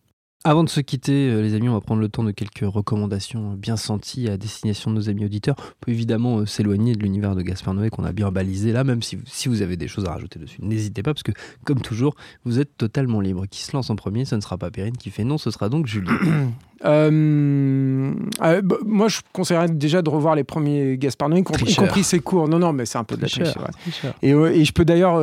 Avant 0.45 0.63
de 0.63 0.69
se 0.69 0.81
quitter, 0.81 1.31
euh, 1.31 1.43
les 1.43 1.55
amis, 1.55 1.69
on 1.69 1.73
va 1.73 1.81
prendre 1.81 2.01
le 2.01 2.09
temps 2.09 2.23
de 2.23 2.31
quelques 2.31 2.63
recommandations 2.63 3.55
bien 3.55 3.77
senties 3.77 4.29
à 4.29 4.37
destination 4.37 4.93
de 4.93 4.97
nos 4.97 5.09
amis 5.09 5.25
auditeurs. 5.25 5.57
On 5.59 5.75
peut 5.81 5.91
évidemment 5.91 6.39
euh, 6.39 6.47
s'éloigner 6.47 6.95
de 6.95 7.03
l'univers 7.03 7.35
de 7.35 7.43
Gaspard 7.43 7.75
Noé 7.75 7.91
qu'on 7.91 8.05
a 8.05 8.13
bien 8.13 8.31
balisé 8.31 8.71
là, 8.73 8.85
même 8.85 9.03
si 9.03 9.19
vous, 9.49 9.63
avez 9.63 9.77
des 9.77 9.89
choses 9.89 10.05
à 10.05 10.13
rajouter 10.13 10.39
dessus. 10.39 10.59
N'hésitez 10.63 11.03
pas, 11.03 11.13
parce 11.13 11.25
que, 11.25 11.33
comme 11.65 11.81
toujours, 11.81 12.15
vous 12.45 12.61
êtes 12.61 12.77
totalement 12.77 13.21
libre. 13.21 13.47
Qui 13.47 13.65
se 13.65 13.73
lance 13.73 13.91
en 13.91 13.97
premier, 13.97 14.25
ce 14.25 14.37
ne 14.37 14.41
sera 14.41 14.59
pas 14.59 14.71
Perrine 14.71 14.97
qui 14.97 15.11
fait 15.11 15.25
non, 15.25 15.39
ce 15.39 15.51
sera 15.51 15.69
donc 15.69 15.87
Julie. 15.87 16.09
Euh, 16.85 18.13
euh, 18.43 18.63
bah, 18.63 18.77
moi, 18.85 19.09
je 19.09 19.21
conseillerais 19.33 19.69
déjà 19.69 20.03
de 20.03 20.11
revoir 20.11 20.35
les 20.35 20.45
premiers 20.45 20.97
Gaspard 20.99 21.29
Noé, 21.29 21.41
y 21.41 21.43
compris- 21.43 22.05
ses 22.05 22.21
cours. 22.21 22.49
Non, 22.49 22.59
non, 22.59 22.73
mais 22.73 22.87
c'est 22.87 22.99
un 22.99 23.05
peu 23.05 23.17
de 23.17 23.23
la 23.23 23.29
triche, 23.29 23.49
ouais. 23.57 23.73
tricheur. 23.81 24.15
Et, 24.23 24.33
euh, 24.33 24.53
et 24.53 24.65
je 24.65 24.73
peux 24.73 24.85
d'ailleurs 24.85 25.21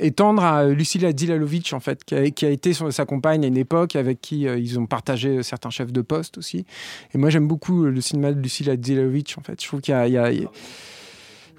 étendre 0.00 0.42
à 0.44 0.64
Lucilla 0.66 1.12
Dilalovic, 1.12 1.72
en 1.72 1.80
fait, 1.80 2.04
qui 2.04 2.14
a, 2.14 2.30
qui 2.30 2.46
a 2.46 2.50
été 2.50 2.72
son- 2.72 2.90
sa 2.90 3.04
compagne 3.04 3.44
à 3.44 3.48
une 3.48 3.56
époque, 3.56 3.96
avec 3.96 4.20
qui 4.20 4.42
ils 4.42 4.78
ont 4.78 4.86
partagé 4.86 5.42
certains 5.42 5.70
chefs 5.70 5.92
de 5.92 6.00
poste 6.00 6.38
aussi. 6.38 6.64
Et 7.14 7.18
moi, 7.18 7.30
j'aime 7.30 7.46
beaucoup 7.46 7.84
le 7.84 8.00
cinéma 8.00 8.32
de 8.32 8.40
Lucilla 8.40 8.76
Dilalovic, 8.76 9.34
en 9.38 9.42
fait. 9.42 9.60
Je 9.62 9.66
trouve 9.66 9.80
qu'il 9.80 9.92
y 9.92 9.96
a- 9.96 10.06
il 10.08 10.14
y 10.14 10.18
a- 10.18 10.32
il 10.32 10.42
y 10.42 10.44
a 10.44 10.48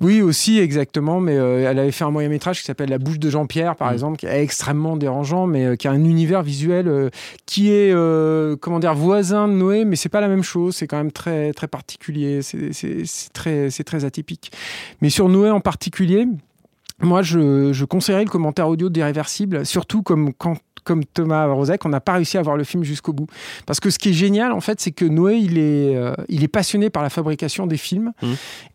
oui, 0.02 0.22
aussi, 0.22 0.60
exactement. 0.60 1.20
Mais 1.20 1.38
euh, 1.38 1.70
elle 1.70 1.80
avait 1.80 1.92
fait 1.92 2.04
un 2.04 2.12
moyen 2.12 2.30
métrage 2.30 2.60
qui 2.60 2.66
s'appelle 2.66 2.90
La 2.90 2.98
bouche 2.98 3.20
de 3.20 3.30
Jean-Pierre, 3.30 3.76
par 3.76 3.90
Mm. 3.90 3.94
exemple, 3.94 4.18
qui 4.18 4.26
est 4.26 4.42
extrêmement 4.44 4.98
dérangeant, 4.98 5.48
mais 5.48 5.66
euh, 5.66 5.76
qui 5.76 5.88
a 5.88 5.92
un 5.92 6.04
univers 6.04 6.44
visuel 6.44 6.88
euh, 6.88 7.10
qui 7.46 7.72
est, 7.72 7.94
comment 8.60 8.80
dire, 8.80 8.94
voisin 8.96 9.48
de 9.48 9.54
Noé, 9.54 9.86
mais 9.86 9.96
c'est 9.96 10.10
pas 10.10 10.22
la 10.22 10.28
même 10.28 10.44
chose. 10.44 10.76
C'est 10.76 10.88
quand 10.88 10.98
même 10.98 11.12
très, 11.12 11.54
très 11.54 11.68
particulier. 11.68 12.42
C'est 12.42 12.72
très, 13.34 13.70
très 13.70 14.06
atypique. 14.06 14.52
Mais 15.02 15.10
sur 15.10 15.30
Noé 15.30 15.50
en 15.50 15.60
particulier, 15.62 16.28
moi, 17.02 17.22
je, 17.22 17.74
je 17.74 17.86
conseillerais 17.86 18.24
le 18.24 18.30
commentaire 18.30 18.70
audio 18.70 18.90
d'Irréversible, 18.90 19.66
surtout 19.66 20.02
comme 20.02 20.34
quand 20.34 20.58
comme 20.86 21.04
Thomas 21.04 21.48
Rozek, 21.48 21.86
on 21.86 21.90
n'a 21.90 22.00
pas 22.00 22.14
réussi 22.14 22.38
à 22.38 22.42
voir 22.42 22.56
le 22.56 22.64
film 22.64 22.84
jusqu'au 22.84 23.12
bout. 23.12 23.28
Parce 23.66 23.82
que 23.82 23.90
ce 23.90 24.00
qui 24.00 24.10
est 24.10 24.14
génial, 24.14 24.54
en 24.54 24.62
fait, 24.62 24.80
c'est 24.80 24.92
que 24.92 25.04
Noé, 25.04 25.38
il 25.38 25.58
est, 25.58 25.96
euh, 25.96 26.14
il 26.30 26.44
est 26.44 26.48
passionné 26.48 26.90
par 26.90 27.04
la 27.04 27.10
fabrication 27.10 27.68
des 27.68 27.78
films. 27.78 28.14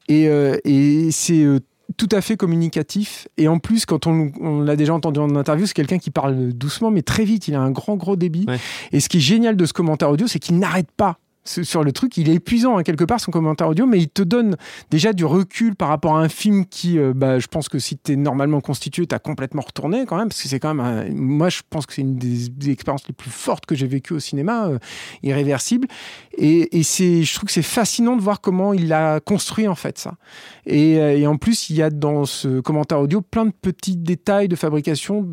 Et, 0.09 0.29
euh, 0.29 0.59
et 0.64 1.11
c'est 1.12 1.42
euh, 1.42 1.61
tout 1.96 2.09
à 2.12 2.20
fait 2.20 2.37
communicatif. 2.37 3.29
Et 3.38 3.49
en 3.49 3.59
plus, 3.59 3.87
quand 3.87 4.07
on, 4.07 4.33
on 4.40 4.61
l'a 4.61 4.77
déjà 4.77 4.92
entendu 4.92 5.20
en 5.20 5.35
interview, 5.37 5.66
c'est 5.66 5.75
quelqu'un 5.75 5.99
qui 5.99 6.11
parle 6.11 6.53
doucement, 6.53 6.90
mais 6.90 7.03
très 7.03 7.25
vite. 7.25 7.49
Il 7.49 7.55
a 7.55 7.61
un 7.61 7.70
grand, 7.70 7.96
gros 7.96 8.16
débit. 8.16 8.44
Ouais. 8.46 8.59
Et 8.92 9.01
ce 9.01 9.09
qui 9.09 9.18
est 9.18 9.20
génial 9.20 9.57
de 9.57 9.64
ce 9.64 9.73
commentaire 9.73 10.11
audio, 10.11 10.27
c'est 10.27 10.40
qu'il 10.40 10.59
n'arrête 10.59 10.90
pas 10.96 11.18
sur 11.44 11.85
le 11.85 11.92
truc. 11.92 12.16
Il 12.16 12.29
est 12.29 12.35
épuisant, 12.35 12.79
hein, 12.79 12.83
quelque 12.83 13.05
part, 13.05 13.20
son 13.20 13.31
commentaire 13.31 13.68
audio, 13.68 13.87
mais 13.87 13.98
il 13.98 14.09
te 14.09 14.22
donne 14.22 14.57
déjà 14.90 15.12
du 15.12 15.24
recul 15.24 15.74
par 15.74 15.88
rapport 15.88 16.16
à 16.16 16.20
un 16.20 16.29
film 16.29 16.66
qui, 16.66 16.98
euh, 16.98 17.12
bah, 17.14 17.38
je 17.38 17.46
pense 17.46 17.68
que 17.68 17.79
si 17.79 17.98
tu 17.98 18.12
es 18.12 18.16
normalement 18.16 18.61
constitué, 18.61 19.07
tu 19.07 19.14
as 19.14 19.18
complètement 19.18 19.62
retourné 19.62 20.05
quand 20.07 20.16
même, 20.16 20.29
parce 20.29 20.42
que 20.42 20.48
c'est 20.48 20.61
quand 20.61 20.74
même, 20.74 20.85
un- 20.85 21.11
moi 21.14 21.48
je 21.48 21.61
pense 21.68 21.87
que 21.87 21.94
c'est 21.94 22.03
une 22.03 22.16
des, 22.16 22.70
expériences 22.70 23.07
les 23.09 23.14
plus 23.14 23.31
fortes 23.31 23.66
que 23.66 23.74
j'ai 23.74 23.87
vécues 23.87 24.14
au 24.14 24.20
cinéma, 24.20 24.68
euh, 24.68 24.79
irréversible. 25.22 25.88
Et, 26.37 26.83
c'est, 26.83 27.22
je 27.22 27.35
trouve 27.35 27.46
que 27.46 27.53
c'est 27.53 27.62
fascinant 27.62 28.16
de 28.16 28.22
voir 28.22 28.40
comment 28.40 28.72
il 28.72 28.92
a 28.92 29.20
construit 29.20 29.68
en 29.68 29.74
fait 29.74 29.98
ça. 29.98 30.14
Euh, 30.68 31.16
et 31.16 31.26
en 31.26 31.37
plus, 31.37 31.70
il 31.70 31.76
y 31.76 31.83
a 31.83 31.90
dans 31.90 32.24
ce 32.24 32.61
commentaire 32.61 33.00
audio 33.00 33.20
plein 33.20 33.46
de 33.46 33.53
petits 33.53 33.96
détails 33.96 34.48
de 34.48 34.57
fabrication. 34.57 35.26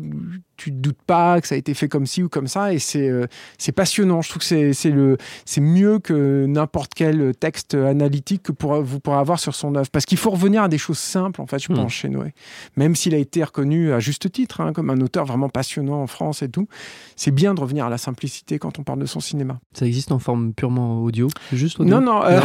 Tu 0.58 0.70
te 0.72 0.76
doutes 0.76 1.00
pas 1.06 1.40
que 1.40 1.46
ça 1.48 1.54
a 1.54 1.58
été 1.58 1.72
fait 1.72 1.88
comme 1.88 2.04
ci 2.04 2.22
ou 2.22 2.28
comme 2.28 2.48
ça, 2.48 2.74
et 2.74 2.78
c'est 2.78 3.08
euh, 3.08 3.26
passionnant. 3.74 4.20
Je 4.22 4.28
trouve 4.28 4.40
que 4.40 4.44
c'est 4.46 4.72
c'est 4.74 4.90
le 4.90 5.16
c'est 5.44 5.60
mieux 5.60 5.98
que 6.00 6.44
n'importe 6.46 6.92
quel 6.94 7.32
texte 7.34 7.74
analytique 7.74 8.42
que 8.42 8.52
pour, 8.52 8.82
vous 8.82 8.98
pourrez 9.00 9.18
avoir 9.18 9.38
sur 9.38 9.54
son 9.54 9.74
œuvre. 9.76 9.88
Parce 9.90 10.04
qu'il 10.04 10.18
faut 10.18 10.30
revenir 10.30 10.62
à 10.64 10.68
des 10.68 10.76
choses 10.78 10.98
simples, 10.98 11.40
en 11.40 11.46
fait, 11.46 11.58
je 11.60 11.72
Hmm. 11.72 11.76
pense, 11.76 11.92
chez 11.92 12.08
Noé. 12.08 12.32
Même 12.76 12.96
s'il 12.96 13.14
a 13.14 13.18
été 13.18 13.42
reconnu 13.44 13.92
à 13.92 14.00
juste 14.00 14.30
titre, 14.32 14.60
hein, 14.60 14.72
comme 14.72 14.90
un 14.90 15.00
auteur 15.00 15.24
vraiment 15.26 15.48
passionnant 15.48 16.02
en 16.02 16.06
France 16.08 16.42
et 16.42 16.48
tout, 16.48 16.66
c'est 17.14 17.30
bien 17.30 17.54
de 17.54 17.60
revenir 17.60 17.86
à 17.86 17.88
la 17.90 17.98
simplicité 17.98 18.58
quand 18.58 18.78
on 18.78 18.82
parle 18.82 18.98
de 18.98 19.06
son 19.06 19.20
cinéma. 19.20 19.58
Ça 19.74 19.86
existe 19.86 20.10
en 20.12 20.18
forme 20.18 20.52
purement 20.54 21.02
audio? 21.02 21.28
Juste 21.52 21.78
audio? 21.78 21.94
Non, 21.94 22.00
non, 22.00 22.24
euh, 22.24 22.40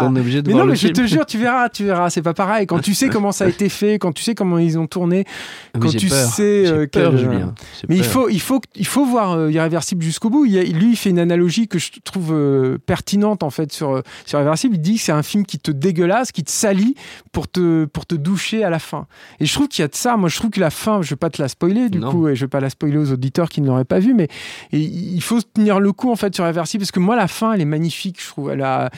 on 0.00 0.16
est 0.16 0.20
obligé 0.20 0.40
de 0.42 0.46
Mais 0.48 0.52
voir 0.54 0.64
non, 0.64 0.66
le 0.68 0.72
mais 0.72 0.76
je 0.78 0.88
te 0.88 1.06
jure, 1.06 1.26
tu 1.26 1.36
verras, 1.38 1.68
tu 1.68 1.84
verras, 1.84 2.08
c'est 2.08 2.22
pas 2.22 2.34
pareil. 2.34 2.66
Quand 2.66 2.78
tu 2.80 2.94
sais 2.94 3.08
comment 3.10 3.32
ça 3.32 3.44
a 3.44 3.48
été 3.48 3.68
fait, 3.68 3.98
quand 3.98 4.12
tu 4.12 4.22
sais 4.22 4.34
comment 4.34 4.58
ils 4.58 4.78
ont 4.78 4.86
tourné, 4.86 5.24
Ah, 5.26 5.78
mais 5.78 5.80
quand 5.80 5.96
tu 5.96 6.06
peur. 6.08 6.28
sais, 6.30 6.66
euh, 6.66 6.86
peur, 6.86 7.10
quel- 7.12 7.16
Julien. 7.42 7.54
J'ai 7.80 7.86
Mais 7.88 7.96
il 7.96 8.04
faut, 8.04 8.28
il 8.28 8.40
faut, 8.40 8.60
il 8.74 8.86
faut 8.86 9.04
voir 9.04 9.32
euh, 9.32 9.50
Irréversible 9.50 10.02
jusqu'au 10.02 10.30
bout. 10.30 10.44
Il 10.46 10.58
a- 10.58 10.62
lui, 10.62 10.90
il 10.92 10.96
fait 10.96 11.10
une 11.10 11.18
analogie 11.18 11.68
que 11.68 11.78
je 11.78 11.90
trouve 12.04 12.32
euh, 12.32 12.78
pertinente 12.84 13.42
en 13.42 13.50
fait 13.50 13.72
sur, 13.72 13.90
euh, 13.96 14.02
sur 14.26 14.38
Irréversible. 14.38 14.76
Il 14.76 14.80
dit 14.80 14.96
que 14.96 15.02
c'est 15.02 15.12
un 15.12 15.22
film 15.22 15.44
qui 15.44 15.58
te 15.58 15.70
dégueulasse, 15.70 16.32
qui 16.32 16.42
te 16.44 16.50
salit 16.50 16.94
pour 17.32 17.48
te, 17.48 17.84
pour 17.86 18.06
te 18.06 18.14
doucher 18.14 18.64
à 18.64 18.70
la 18.70 18.78
fin. 18.78 19.06
Et 19.40 19.46
je 19.46 19.52
trouve 19.54 19.68
qu'il 19.68 19.82
y 19.82 19.84
a 19.84 19.88
de 19.88 19.94
ça. 19.94 20.16
Moi, 20.16 20.28
je 20.28 20.36
trouve 20.36 20.50
que 20.50 20.60
la 20.60 20.70
fin, 20.70 21.02
je 21.02 21.10
vais 21.10 21.16
pas 21.16 21.30
te 21.30 21.40
la 21.40 21.48
spoiler 21.48 21.88
du 21.90 21.98
Non. 21.98 22.10
coup, 22.10 22.28
et 22.28 22.34
je 22.36 22.44
vais 22.44 22.48
pas 22.48 22.60
la 22.60 22.70
spoiler 22.70 22.96
aux 22.98 23.12
auditeurs 23.12 23.48
qui 23.48 23.60
ne 23.60 23.66
l'auraient 23.66 23.84
pas 23.84 23.98
vu, 23.98 24.14
mais 24.14 24.28
et 24.72 24.78
il 24.80 25.22
faut 25.22 25.40
tenir 25.42 25.80
le 25.80 25.92
coup 25.92 26.10
en 26.10 26.16
fait 26.16 26.34
sur 26.34 26.44
Irréversible 26.44 26.82
parce 26.82 26.90
que 26.92 27.00
moi, 27.00 27.16
la 27.16 27.28
fin, 27.28 27.52
elle 27.52 27.60
est 27.60 27.64
magnifique. 27.66 28.20
Je 28.22 28.28
trouve, 28.28 28.50
elle 28.50 28.62
a, 28.62 28.90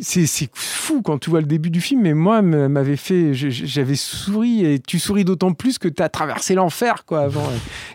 c'est 0.00 0.50
fou 0.54 1.02
quand 1.02 1.18
tu 1.18 1.30
vois 1.30 1.40
le 1.40 1.46
début 1.46 1.70
du 1.70 1.80
film. 1.80 2.02
Mais 2.02 2.14
moi, 2.14 2.42
m'avait 2.42 2.96
fait, 2.96 3.34
j'avais 3.34 3.94
souri 3.96 4.64
et 4.64 4.78
tu 4.78 4.98
souris 4.98 5.24
d'autant 5.24 5.52
plus 5.52 5.78
que 5.78 5.88
tu 5.88 6.02
as 6.02 6.08
traversé 6.08 6.54
l'enfer 6.54 7.04
quoi 7.10 7.22
avant 7.22 7.46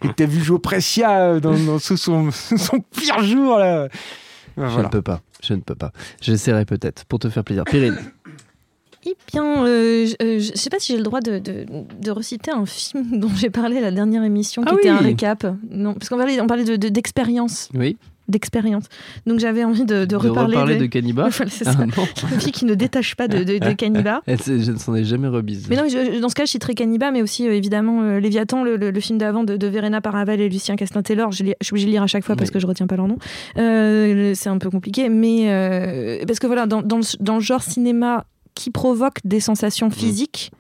et 0.03 0.07
que 0.09 0.13
tu 0.13 0.23
as 0.23 0.25
vu 0.27 0.43
Joe 0.43 0.61
Precia 0.61 1.21
euh, 1.21 1.39
dans, 1.39 1.57
dans 1.57 1.79
ce- 1.79 1.95
son, 1.95 2.29
son 2.31 2.79
pire 2.91 3.23
jour 3.23 3.57
là. 3.57 3.87
Ben, 4.57 4.69
Je 4.69 4.79
ne 4.81 4.87
peux 4.87 5.01
pas. 5.01 5.21
Je 5.43 5.53
ne 5.53 5.61
peux 5.61 5.75
pas. 5.75 5.91
J'essaierai 6.21 6.65
peut-être 6.65 7.05
pour 7.05 7.19
te 7.19 7.29
faire 7.29 7.43
plaisir. 7.43 7.63
Périne. 7.65 7.97
Eh 9.07 9.15
bien, 9.31 9.65
euh, 9.65 10.07
je, 10.07 10.15
euh, 10.25 10.39
je 10.39 10.51
sais 10.57 10.69
pas 10.69 10.79
si 10.79 10.91
j'ai 10.93 10.97
le 10.97 11.03
droit 11.03 11.21
de, 11.21 11.37
de, 11.39 11.65
de 12.01 12.11
reciter 12.11 12.49
un 12.51 12.65
film 12.65 13.19
dont 13.19 13.29
j'ai 13.35 13.49
parlé 13.51 13.77
à 13.77 13.81
la 13.81 13.91
dernière 13.91 14.23
émission, 14.23 14.63
qui 14.63 14.69
Ah 14.71 14.75
était 14.79 14.89
un 14.89 14.97
récap. 14.97 15.45
Non, 15.69 15.93
parce 15.93 16.09
qu'on 16.09 16.17
parlait, 16.17 16.39
on 16.41 16.47
parlait 16.47 16.63
de- 16.63 16.75
de- 16.75 16.89
d'expérience. 16.89 17.69
Oui. 17.75 17.97
D'expérience. 18.27 18.85
Donc 19.25 19.39
j'avais 19.39 19.63
envie 19.63 19.85
de, 19.85 20.05
de 20.05 20.15
reparler. 20.15 20.55
reparler 20.55 20.77
de 20.77 20.85
Cannibal. 20.87 21.29
Voilà, 21.31 21.51
c'est 21.51 21.67
Ah 21.67 21.73
ça. 21.73 21.83
Une 21.83 22.39
fille 22.41 22.51
qui 22.51 22.65
ne 22.65 22.73
détache 22.75 23.15
pas 23.15 23.27
de, 23.27 23.39
de, 23.39 23.57
de. 23.59 23.75
Elle, 24.27 24.41
c'est- 24.41 24.59
je 24.59 24.71
ne 24.71 24.77
s'en 24.77 24.95
ai 24.95 25.03
jamais 25.03 25.27
rebise. 25.27 25.67
Mais 25.69 25.75
non, 25.75 25.83
je- 25.87 26.19
dans 26.19 26.29
ce 26.29 26.35
cas, 26.35 26.45
je 26.45 26.51
citerai 26.51 26.73
Cannibal, 26.75 27.13
mais 27.13 27.21
aussi 27.21 27.47
euh, 27.47 27.53
évidemment 27.53 28.01
euh, 28.01 28.19
Léviathan, 28.19 28.63
le, 28.63 28.77
le- 28.77 28.91
le 28.91 28.99
film 28.99 29.17
d'avant 29.17 29.43
de, 29.43 29.57
de 29.57 29.67
Verena 29.67 30.01
Paravel 30.01 30.41
et 30.41 30.49
Lucien 30.49 30.75
Castin-Taylor. 30.75 31.31
Je, 31.31 31.43
suis 31.43 31.53
obligée 31.71 31.85
de 31.87 31.91
lire 31.91 32.03
à 32.03 32.07
chaque 32.07 32.23
fois 32.23 32.35
parce 32.35 32.49
Oui. 32.49 32.53
que 32.53 32.59
je 32.59 32.67
retiens 32.67 32.87
pas 32.87 32.95
leur 32.95 33.07
nom. 33.07 33.17
Euh, 33.57 34.33
c'est 34.35 34.49
un 34.49 34.57
peu 34.57 34.69
compliqué, 34.69 35.09
mais 35.09 36.21
parce 36.27 36.39
que 36.39 36.47
voilà, 36.47 36.65
dans, 36.65 36.81
dans 36.81 37.35
le 37.35 37.41
genre 37.41 37.61
cinéma 37.63 38.25
qui 38.55 38.71
provoque 38.71 39.19
des 39.23 39.39
sensations 39.39 39.89
physiques. 39.91 40.51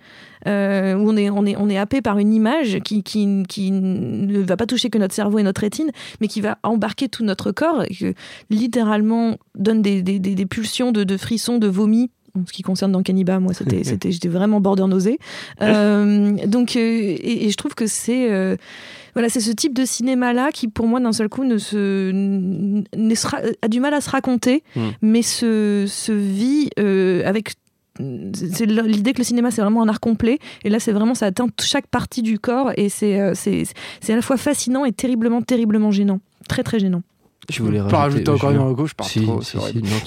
euh, 0.47 0.93
où 0.93 1.09
on 1.09 1.17
est, 1.17 1.29
on, 1.31 1.43
est, 1.47 1.55
on 1.57 1.69
est 1.69 1.77
happé 1.77 2.01
par 2.03 2.19
une 2.19 2.31
image 2.31 2.79
qui, 2.85 3.01
qui, 3.01 3.43
qui 3.49 3.71
ne 3.71 4.41
va 4.43 4.55
pas 4.57 4.67
toucher 4.67 4.91
que 4.91 4.99
notre 4.99 5.15
cerveau 5.15 5.39
et 5.39 5.43
notre 5.43 5.61
rétine, 5.61 5.89
mais 6.21 6.27
qui 6.27 6.39
va 6.39 6.59
embarquer 6.61 7.09
tout 7.09 7.23
notre 7.23 7.51
corps 7.51 7.83
et 7.89 7.95
que 7.95 8.13
littéralement 8.51 9.37
donne 9.55 9.81
des, 9.81 10.03
des, 10.03 10.19
des- 10.19 10.35
des 10.35 10.45
pulsions 10.45 10.91
de, 10.91 11.03
de 11.03 11.17
frissons, 11.17 11.57
de 11.57 11.67
vomis. 11.67 12.11
En 12.37 12.45
ce 12.45 12.51
qui 12.51 12.63
concerne 12.63 12.91
dans 12.91 13.01
Cannibal, 13.01 13.39
moi, 13.39 13.53
c'était, 13.57 13.83
c'était, 13.83 14.11
j'étais 14.11 14.27
vraiment 14.27 14.59
border 14.61 14.85
nausée. 14.87 15.17
Euh, 15.61 16.33
donc, 16.45 16.75
euh, 16.75 16.79
et, 16.79 17.45
et 17.45 17.49
je 17.49 17.55
trouve 17.57 17.73
que 17.75 17.87
c'est, 17.87 18.31
euh, 18.31 18.55
voilà, 19.13 19.29
c'est 19.29 19.39
ce 19.39 19.51
type 19.51 19.73
de 19.73 19.85
cinéma-là 19.85 20.51
qui, 20.51 20.67
pour 20.67 20.85
moi, 20.87 20.99
d'un 20.99 21.13
seul 21.13 21.29
coup, 21.29 21.43
ne 21.45 21.57
se, 21.57 22.11
ne 22.11 23.15
sera, 23.15 23.37
a 23.61 23.67
du 23.67 23.79
mal 23.79 23.93
à 23.93 24.01
se 24.01 24.09
raconter, 24.09 24.63
Mm. 24.75 24.81
mais 25.01 25.21
se, 25.21 25.85
se 25.87 26.11
vit 26.11 26.69
avec 27.25 27.53
c'est 27.97 28.65
l'idée 28.65 29.13
que 29.13 29.19
le 29.19 29.23
cinéma 29.23 29.51
c'est 29.51 29.61
vraiment 29.61 29.81
un 29.81 29.87
art 29.87 29.99
complet. 29.99 30.39
Et 30.63 30.69
là 30.69 30.79
c'est 30.79 30.91
vraiment 30.91 31.15
ça 31.15 31.27
atteint 31.27 31.47
chaque 31.61 31.87
partie 31.87 32.21
du 32.21 32.39
corps. 32.39 32.71
Et 32.77 32.89
c'est 32.89 33.19
euh, 33.19 33.33
c'est 33.35 33.65
à 34.09 34.15
la 34.15 34.21
fois 34.21 34.37
fascinant 34.37 34.85
et 34.85 34.91
terriblement 34.91 35.41
terriblement 35.41 35.91
gênant. 35.91 36.19
Très 36.47 36.63
très 36.63 36.79
gênant 36.79 37.01
Tu 37.49 37.61
voulais 37.61 37.79
pas 37.79 37.97
rajouter 37.99 38.29
encore 38.29 38.51
une 38.51 38.59
reco, 38.59 38.85
je 38.87 38.93
pars 38.93 39.07
Si, 39.07 39.21
trop. 39.23 39.41
si, 39.41 39.57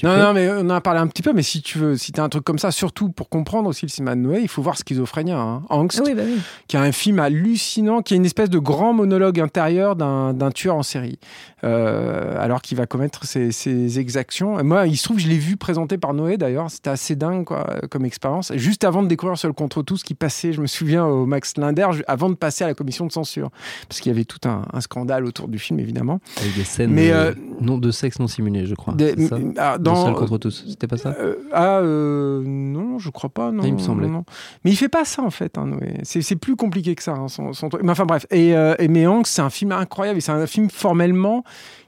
non, 0.02 0.16
Non, 0.18 0.32
mais 0.32 0.48
on 0.50 0.60
en 0.60 0.70
a 0.70 0.80
parlé 0.80 1.00
un 1.00 1.06
petit 1.06 1.22
peu, 1.22 1.32
mais 1.32 1.42
si 1.42 1.62
tu 1.62 1.78
veux, 1.78 1.96
si 1.96 2.12
t'as 2.12 2.22
un 2.24 2.28
truc 2.28 2.44
comme 2.44 2.58
ça, 2.58 2.70
surtout 2.70 3.10
pour 3.10 3.28
comprendre 3.28 3.68
aussi 3.68 3.86
le 3.86 3.90
cinéma 3.90 4.14
de 4.14 4.20
Noé, 4.20 4.40
il 4.42 4.48
faut 4.48 4.62
voir 4.62 4.76
Schizophrénia, 4.76 5.38
hein. 5.38 5.62
Angst, 5.68 6.00
Ah 6.00 6.04
oui 6.06 6.14
bah 6.14 6.22
oui 6.26 6.38
qui 6.66 6.76
est 6.76 6.80
un 6.80 6.92
film 6.92 7.18
hallucinant, 7.18 8.02
qui 8.02 8.14
est 8.14 8.16
une 8.16 8.24
espèce 8.26 8.50
de 8.50 8.58
grand 8.58 8.92
monologue 8.92 9.40
intérieur 9.40 9.96
d'un 9.96 10.32
d'un 10.34 10.50
tueur 10.50 10.74
en 10.76 10.82
série, 10.82 11.18
euh, 11.64 12.34
alors 12.38 12.62
qu'il 12.62 12.76
va 12.76 12.86
commettre 12.86 13.24
ses, 13.24 13.52
ses 13.52 13.98
exactions. 13.98 14.58
Et 14.60 14.62
moi, 14.62 14.86
il 14.86 14.96
se 14.96 15.04
trouve, 15.04 15.18
je 15.18 15.28
l'ai 15.28 15.38
vu 15.38 15.56
présenté 15.56 15.98
par 15.98 16.14
Noé 16.14 16.36
d'ailleurs, 16.36 16.70
c'était 16.70 16.90
assez 16.90 17.16
dingue 17.16 17.44
quoi, 17.44 17.66
comme 17.90 18.04
expérience. 18.04 18.52
Juste 18.56 18.84
avant 18.84 19.02
de 19.02 19.08
découvrir 19.08 19.36
Seul 19.38 19.52
contre 19.52 19.82
tous, 19.82 20.02
qui 20.02 20.14
passait, 20.14 20.52
je 20.52 20.60
me 20.60 20.66
souviens, 20.66 21.04
au 21.06 21.26
Max 21.26 21.56
Linder, 21.56 21.86
avant 22.06 22.28
de 22.30 22.34
passer 22.34 22.64
à 22.64 22.66
la 22.66 22.74
commission 22.74 23.06
de 23.06 23.12
censure, 23.12 23.50
parce 23.88 24.00
qu'il 24.00 24.10
y 24.10 24.14
avait 24.14 24.24
tout 24.24 24.40
un, 24.48 24.62
un 24.72 24.80
scandale 24.80 25.24
autour 25.24 25.48
du 25.48 25.58
film 25.58 25.78
évidemment. 25.78 26.20
Avec 26.40 26.54
des 26.54 26.64
scènes 26.64 26.90
Mais, 26.90 27.10
euh, 27.10 27.27
Euh, 27.30 27.34
non, 27.60 27.78
de 27.78 27.90
sexe 27.90 28.18
non 28.18 28.26
simulé, 28.28 28.66
je 28.66 28.74
crois. 28.74 28.94
Des- 28.94 29.26
ça 29.28 29.36
ah, 29.56 29.78
dans- 29.78 30.04
Seul 30.06 30.14
contre 30.14 30.38
tous. 30.38 30.64
C'était 30.68 30.86
pas 30.86 30.96
ça 30.96 31.14
Euh, 31.20 31.36
ah 31.52 31.78
euh, 31.78 32.42
non, 32.44 32.98
je 32.98 33.10
crois 33.10 33.30
pas. 33.30 33.50
Non, 33.52 33.62
Ah, 33.64 33.68
il 33.68 33.74
me 33.74 33.78
semblait. 33.78 34.08
non. 34.08 34.24
Mais 34.64 34.70
il 34.70 34.76
fait 34.76 34.88
pas 34.88 35.04
ça 35.04 35.22
en 35.22 35.30
fait. 35.30 35.58
hein, 35.58 35.66
Noé. 35.66 35.98
c'est, 36.02 36.22
c'est 36.22 36.36
plus 36.36 36.56
compliqué 36.56 36.94
que 36.94 37.02
ça. 37.02 37.12
hein, 37.12 37.28
son, 37.28 37.52
son 37.52 37.68
truc. 37.68 37.82
Mais 37.82 37.92
enfin 37.92 38.04
bref. 38.06 38.26
Et, 38.30 38.50
et 38.50 38.88
c'est 39.24 39.42
un 39.42 39.50
film 39.50 39.72
incroyable. 39.72 40.20
C'est 40.22 40.32
un 40.32 40.46
film 40.46 40.70
formellement 40.70 41.44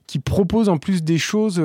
qui 0.06 0.18
propose 0.18 0.68
en 0.68 0.76
plus 0.76 1.04
des 1.04 1.18
choses 1.18 1.62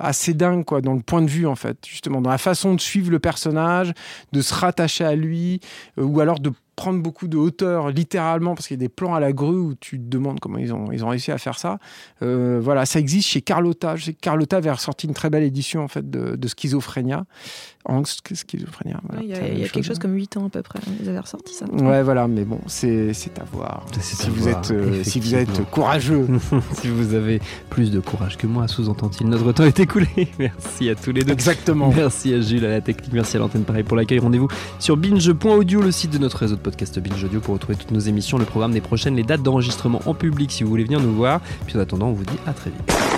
assez 0.00 0.32
dingues 0.32 0.64
quoi, 0.64 0.80
dans 0.80 0.94
le 0.94 1.00
point 1.00 1.20
de 1.20 1.28
vue 1.28 1.46
en 1.48 1.56
fait, 1.56 1.78
justement 1.84 2.20
dans 2.20 2.30
la 2.30 2.38
façon 2.38 2.74
de 2.74 2.80
suivre 2.80 3.10
le 3.10 3.18
personnage, 3.18 3.92
de 4.32 4.40
se 4.40 4.54
rattacher 4.54 5.04
à 5.04 5.16
lui, 5.16 5.58
ou 6.00 6.20
alors 6.20 6.38
de 6.38 6.52
prendre 6.78 7.02
beaucoup 7.02 7.26
de 7.26 7.36
hauteur 7.36 7.90
littéralement 7.90 8.54
parce 8.54 8.68
qu'il 8.68 8.76
y 8.76 8.78
a 8.78 8.86
des 8.86 8.88
plans 8.88 9.12
à 9.12 9.18
la 9.18 9.32
grue 9.32 9.58
où 9.58 9.74
tu 9.74 9.98
te 9.98 10.04
demandes 10.04 10.38
comment 10.38 10.58
ils 10.58 10.72
ont, 10.72 10.92
ils 10.92 11.04
ont 11.04 11.08
réussi 11.08 11.32
à 11.32 11.38
faire 11.38 11.58
ça. 11.58 11.80
Euh, 12.22 12.60
voilà, 12.62 12.86
ça 12.86 13.00
existe 13.00 13.26
chez 13.26 13.42
Carlotta. 13.42 13.96
Je 13.96 14.04
sais 14.04 14.12
que 14.12 14.20
Carlotta 14.20 14.58
avait 14.58 14.70
ressorti 14.70 15.08
une 15.08 15.12
très 15.12 15.28
belle 15.28 15.42
édition 15.42 15.82
en 15.82 15.88
fait 15.88 16.08
de, 16.08 16.36
de 16.36 16.48
Schizophrénia. 16.48 17.24
Angst, 17.88 18.20
Schizophrénia. 18.34 19.00
voilà, 19.08 19.22
Il 19.22 19.28
y 19.28 19.34
a, 19.34 19.48
il 19.48 19.58
y 19.58 19.64
a 19.64 19.68
quelque 19.68 19.84
chose 19.84 19.96
hein. 19.96 20.00
comme 20.02 20.14
8 20.14 20.36
ans 20.36 20.46
à 20.46 20.48
peu 20.50 20.62
près, 20.62 20.78
ils 21.02 21.08
avaient 21.08 21.18
ressorti 21.18 21.54
ça. 21.54 21.64
Ouais, 21.66 22.02
voilà, 22.02 22.28
mais 22.28 22.44
bon, 22.44 22.60
c'est 22.66 23.12
c'est 23.14 23.38
à 23.38 23.44
voir. 23.44 23.84
C'est 23.92 24.02
Si 24.02 24.26
à 24.26 24.30
vous, 24.30 24.42
voir, 24.42 24.58
êtes, 24.58 24.70
euh, 24.70 25.02
si 25.02 25.20
vous 25.20 25.34
êtes 25.34 25.70
courageux. 25.70 26.26
si 26.74 26.88
vous 26.88 27.14
avez 27.14 27.40
plus 27.70 27.90
de 27.90 28.00
courage 28.00 28.36
que 28.36 28.46
moi, 28.46 28.68
sous-entend-il, 28.68 29.28
notre 29.28 29.52
temps 29.52 29.64
est 29.64 29.80
écoulé. 29.80 30.08
Merci 30.38 30.88
à 30.90 30.94
tous 30.94 31.12
les 31.12 31.24
deux. 31.24 31.32
Exactement. 31.32 31.92
Merci 31.94 32.34
à 32.34 32.40
Jules, 32.40 32.64
à 32.66 32.70
la 32.70 32.80
technique, 32.80 33.12
merci 33.12 33.36
à 33.36 33.40
l'antenne 33.40 33.64
pareil 33.64 33.82
pour 33.82 33.96
l'accueil. 33.96 34.18
Rendez-vous 34.18 34.48
sur 34.78 34.96
binge.audio, 34.96 35.82
le 35.82 35.90
site 35.90 36.10
de 36.12 36.18
notre 36.18 36.38
réseau 36.38 36.56
de 36.56 36.60
podcast 36.60 36.98
Binge 36.98 37.24
Audio 37.24 37.40
pour 37.40 37.54
retrouver 37.54 37.76
toutes 37.76 37.90
nos 37.90 38.00
émissions, 38.00 38.38
le 38.38 38.44
programme 38.44 38.72
des 38.72 38.80
prochaines, 38.80 39.16
les 39.16 39.22
dates 39.24 39.42
d'enregistrement 39.42 40.00
en 40.06 40.14
public 40.14 40.52
si 40.52 40.62
vous 40.62 40.70
voulez 40.70 40.84
venir 40.84 41.00
nous 41.00 41.14
voir. 41.14 41.40
Puis 41.66 41.76
en 41.76 41.80
attendant, 41.80 42.08
on 42.08 42.12
vous 42.12 42.24
dit 42.24 42.38
à 42.46 42.52
très 42.52 42.70
vite. 42.70 43.17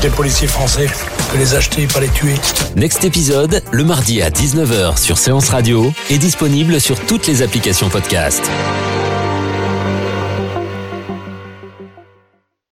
Des 0.00 0.10
policiers 0.10 0.46
français, 0.46 0.86
que 1.32 1.38
les 1.38 1.54
acheter, 1.54 1.86
pas 1.86 2.00
les 2.00 2.08
tuer. 2.08 2.34
Next 2.76 3.04
épisode, 3.04 3.62
le 3.72 3.84
mardi 3.84 4.20
à 4.20 4.30
19h 4.30 4.98
sur 4.98 5.16
Séance 5.18 5.48
Radio, 5.48 5.92
est 6.10 6.18
disponible 6.18 6.80
sur 6.80 6.98
toutes 7.06 7.26
les 7.26 7.42
applications 7.42 7.88
podcast. 7.88 8.50